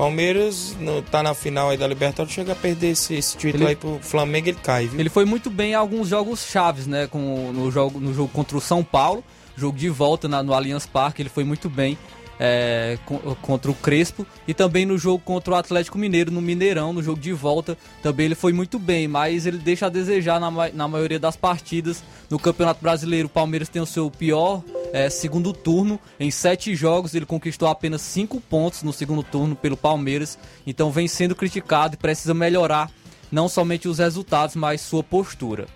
[0.00, 3.70] Palmeiras no, tá na final aí da Libertadores, chega a perder esse, esse título ele,
[3.72, 4.98] aí pro Flamengo, ele cai, viu?
[4.98, 7.06] Ele foi muito bem em alguns jogos chaves, né?
[7.06, 9.22] Com, no, jogo, no jogo contra o São Paulo,
[9.54, 11.98] jogo de volta na, no Allianz Parque, ele foi muito bem
[12.38, 12.98] é,
[13.42, 17.20] contra o Crespo e também no jogo contra o Atlético Mineiro, no Mineirão, no jogo
[17.20, 21.18] de volta, também ele foi muito bem, mas ele deixa a desejar na, na maioria
[21.18, 22.02] das partidas.
[22.30, 24.62] No Campeonato Brasileiro, o Palmeiras tem o seu pior
[24.92, 25.98] é, segundo turno.
[26.18, 31.08] Em sete jogos, ele conquistou apenas cinco pontos no segundo turno pelo Palmeiras, então vem
[31.08, 32.90] sendo criticado e precisa melhorar
[33.30, 35.66] não somente os resultados, mas sua postura.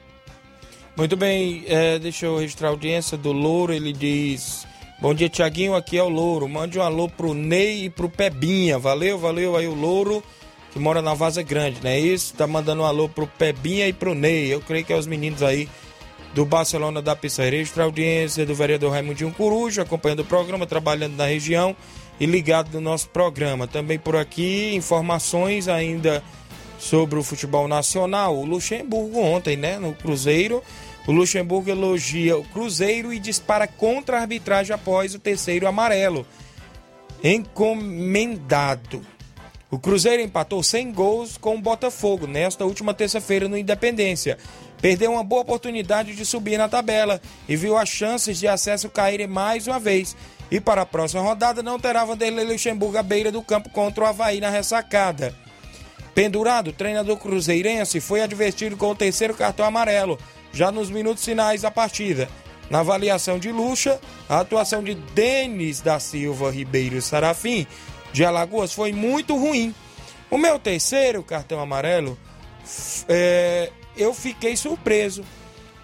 [0.97, 4.67] Muito bem, é, deixa eu registrar a audiência do Louro, ele diz
[5.01, 5.75] Bom dia, Tiaguinho.
[5.75, 6.49] Aqui é o Louro.
[6.49, 8.79] Mande um alô pro Ney e pro Pebinha.
[8.79, 10.23] Valeu, valeu aí o Louro,
[10.73, 12.33] que mora na Vaza Grande, não é isso?
[12.35, 14.47] Tá mandando um alô pro Pebinha e pro Ney.
[14.53, 15.69] Eu creio que é os meninos aí
[16.35, 17.63] do Barcelona da Pizzaria.
[17.63, 21.75] Extra audiência do vereador Raimundinho Coruja, acompanhando o programa, trabalhando na região
[22.21, 23.67] e ligado no nosso programa.
[23.67, 26.23] Também por aqui, informações ainda
[26.79, 28.37] sobre o futebol nacional.
[28.37, 30.63] O Luxemburgo ontem, né, no Cruzeiro
[31.07, 36.27] o Luxemburgo elogia o Cruzeiro e dispara contra a arbitragem após o terceiro amarelo.
[37.23, 39.03] Encomendado.
[39.71, 44.39] O Cruzeiro empatou 100 gols com o Botafogo nesta última terça-feira no Independência.
[44.85, 47.19] Perdeu uma boa oportunidade de subir na tabela
[47.49, 50.15] e viu as chances de acesso caírem mais uma vez.
[50.51, 54.07] E para a próxima rodada não terá Vanderlei Luxemburgo à beira do campo contra o
[54.07, 55.35] Havaí na ressacada.
[56.15, 60.19] Pendurado, treinador cruzeirense foi advertido com o terceiro cartão amarelo
[60.53, 62.29] já nos minutos finais da partida.
[62.69, 67.67] Na avaliação de Lucha, a atuação de Denis da Silva Ribeiro Sarafim
[68.13, 69.75] de Alagoas foi muito ruim.
[70.31, 72.19] O meu terceiro cartão amarelo,
[73.09, 75.25] é, eu fiquei surpreso.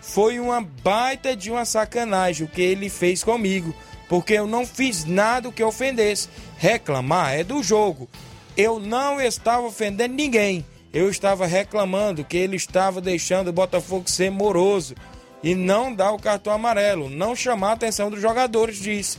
[0.01, 3.75] Foi uma baita de uma sacanagem o que ele fez comigo,
[4.09, 6.29] porque eu não fiz nada que ofendesse.
[6.57, 8.09] Reclamar é do jogo.
[8.57, 14.31] Eu não estava ofendendo ninguém eu estava reclamando que ele estava deixando o Botafogo ser
[14.31, 14.95] moroso
[15.43, 19.19] e não dar o cartão amarelo, não chamar a atenção dos jogadores, disse.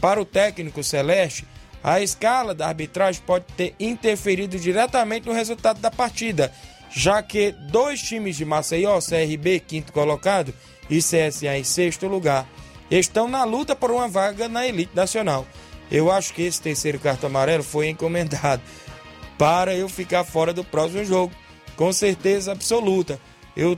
[0.00, 1.46] Para o técnico Celeste,
[1.84, 6.50] a escala da arbitragem pode ter interferido diretamente no resultado da partida,
[6.90, 10.52] já que dois times de Maceió, CRB, quinto colocado,
[10.88, 12.48] e CSA em sexto lugar,
[12.90, 15.46] estão na luta por uma vaga na elite nacional.
[15.90, 18.62] Eu acho que esse terceiro cartão amarelo foi encomendado
[19.38, 21.32] para eu ficar fora do próximo jogo.
[21.76, 23.20] Com certeza absoluta.
[23.56, 23.76] Eu,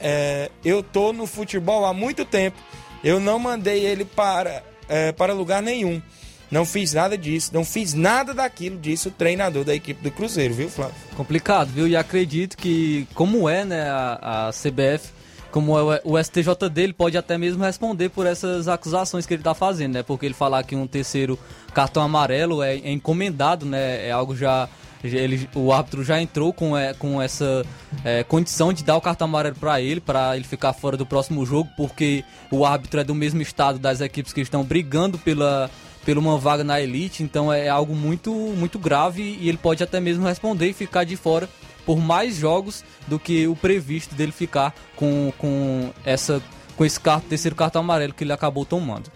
[0.00, 2.58] é, eu tô no futebol há muito tempo.
[3.02, 6.00] Eu não mandei ele para, é, para lugar nenhum.
[6.50, 10.54] Não fiz nada disso, não fiz nada daquilo, disse o treinador da equipe do Cruzeiro,
[10.54, 10.94] viu, Flávio?
[11.16, 11.88] Complicado, viu?
[11.88, 15.16] E acredito que, como é, né, a, a CBF
[15.56, 19.54] como é o STJ dele pode até mesmo responder por essas acusações que ele está
[19.54, 20.02] fazendo, né?
[20.02, 21.38] Porque ele falar que um terceiro
[21.72, 24.06] cartão amarelo é, é encomendado, né?
[24.06, 24.68] É algo já
[25.02, 27.64] ele, o árbitro já entrou com, é, com essa
[28.04, 31.46] é, condição de dar o cartão amarelo para ele, para ele ficar fora do próximo
[31.46, 35.70] jogo, porque o árbitro é do mesmo estado das equipes que estão brigando pela,
[36.06, 39.98] pela uma vaga na elite, então é algo muito, muito grave e ele pode até
[39.98, 41.48] mesmo responder e ficar de fora
[41.84, 46.40] por mais jogos do que o previsto dele ficar com, com, essa,
[46.76, 49.10] com esse cartão, terceiro cartão amarelo que ele acabou tomando.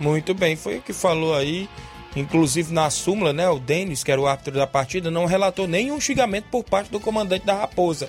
[0.00, 1.68] Muito bem, foi o que falou aí.
[2.16, 6.00] Inclusive na súmula, né, o Denis, que era o árbitro da partida, não relatou nenhum
[6.00, 8.08] xingamento por parte do comandante da Raposa.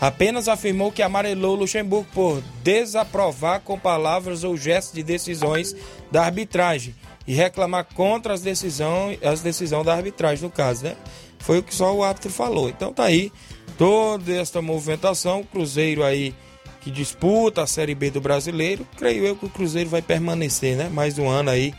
[0.00, 5.76] Apenas afirmou que amarelou Luxemburgo por desaprovar com palavras ou gestos de decisões
[6.10, 6.94] da arbitragem
[7.28, 10.96] e reclamar contra as decisões, as decisões da arbitragem, no caso, né?
[11.38, 12.70] Foi o que só o árbitro falou.
[12.70, 13.30] Então tá aí
[13.76, 16.34] toda esta movimentação, Cruzeiro aí
[16.80, 18.88] que disputa a Série B do Brasileiro.
[18.96, 20.88] Creio eu que o Cruzeiro vai permanecer, né?
[20.88, 21.74] Mais um ano aí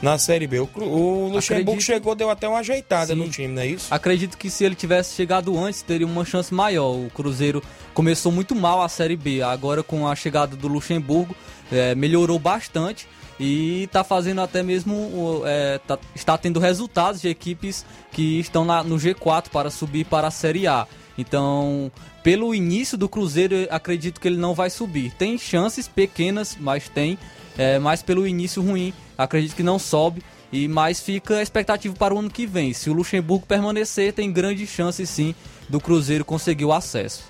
[0.00, 0.60] na Série B.
[0.60, 1.82] O, o Luxemburgo Acredito...
[1.82, 3.20] chegou, deu até uma ajeitada Sim.
[3.20, 3.92] no time, não é isso?
[3.92, 6.92] Acredito que se ele tivesse chegado antes, teria uma chance maior.
[6.92, 9.42] O Cruzeiro começou muito mal a Série B.
[9.42, 11.36] Agora, com a chegada do Luxemburgo,
[11.70, 13.06] é, melhorou bastante
[13.38, 18.82] e está fazendo até mesmo é, tá, está tendo resultados de equipes que estão na,
[18.82, 20.86] no G4 para subir para a Série A.
[21.18, 21.90] Então,
[22.22, 25.12] pelo início do Cruzeiro, acredito que ele não vai subir.
[25.12, 27.18] Tem chances pequenas, mas tem.
[27.56, 30.22] É, mas pelo início ruim, acredito que não sobe.
[30.52, 32.72] E mais fica a expectativa para o ano que vem.
[32.72, 35.34] Se o Luxemburgo permanecer, tem grande chance sim
[35.68, 37.24] do Cruzeiro conseguir o acesso.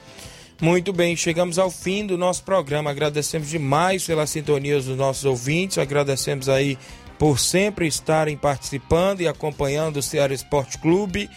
[0.60, 2.90] Muito bem, chegamos ao fim do nosso programa.
[2.90, 6.78] Agradecemos demais pela sintonia dos nossos ouvintes, agradecemos aí
[7.18, 11.30] por sempre estarem participando e acompanhando o Ceará Esporte Clube,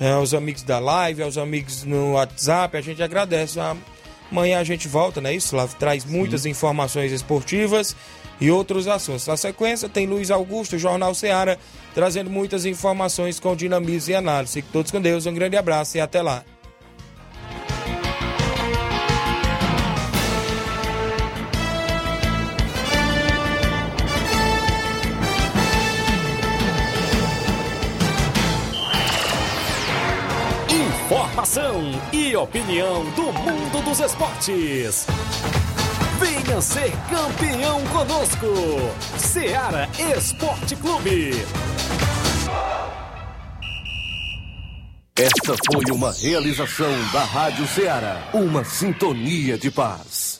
[0.00, 3.58] é, aos amigos da live, aos amigos no WhatsApp, a gente agradece.
[4.30, 5.34] Amanhã a gente volta, né?
[5.34, 5.56] Isso?
[5.78, 6.50] Traz muitas Sim.
[6.50, 7.96] informações esportivas
[8.40, 9.26] e outros assuntos.
[9.26, 11.56] Na sequência, tem Luiz Augusto, Jornal Ceará,
[11.94, 14.54] trazendo muitas informações com dinamismo e análise.
[14.54, 16.44] Fique todos com Deus, um grande abraço e até lá.
[31.12, 35.06] Informação e opinião do mundo dos esportes.
[36.18, 38.46] Venha ser campeão conosco.
[39.18, 41.32] Seara Esporte Clube.
[45.14, 48.30] Esta foi uma realização da Rádio Ceará.
[48.32, 50.31] Uma sintonia de paz.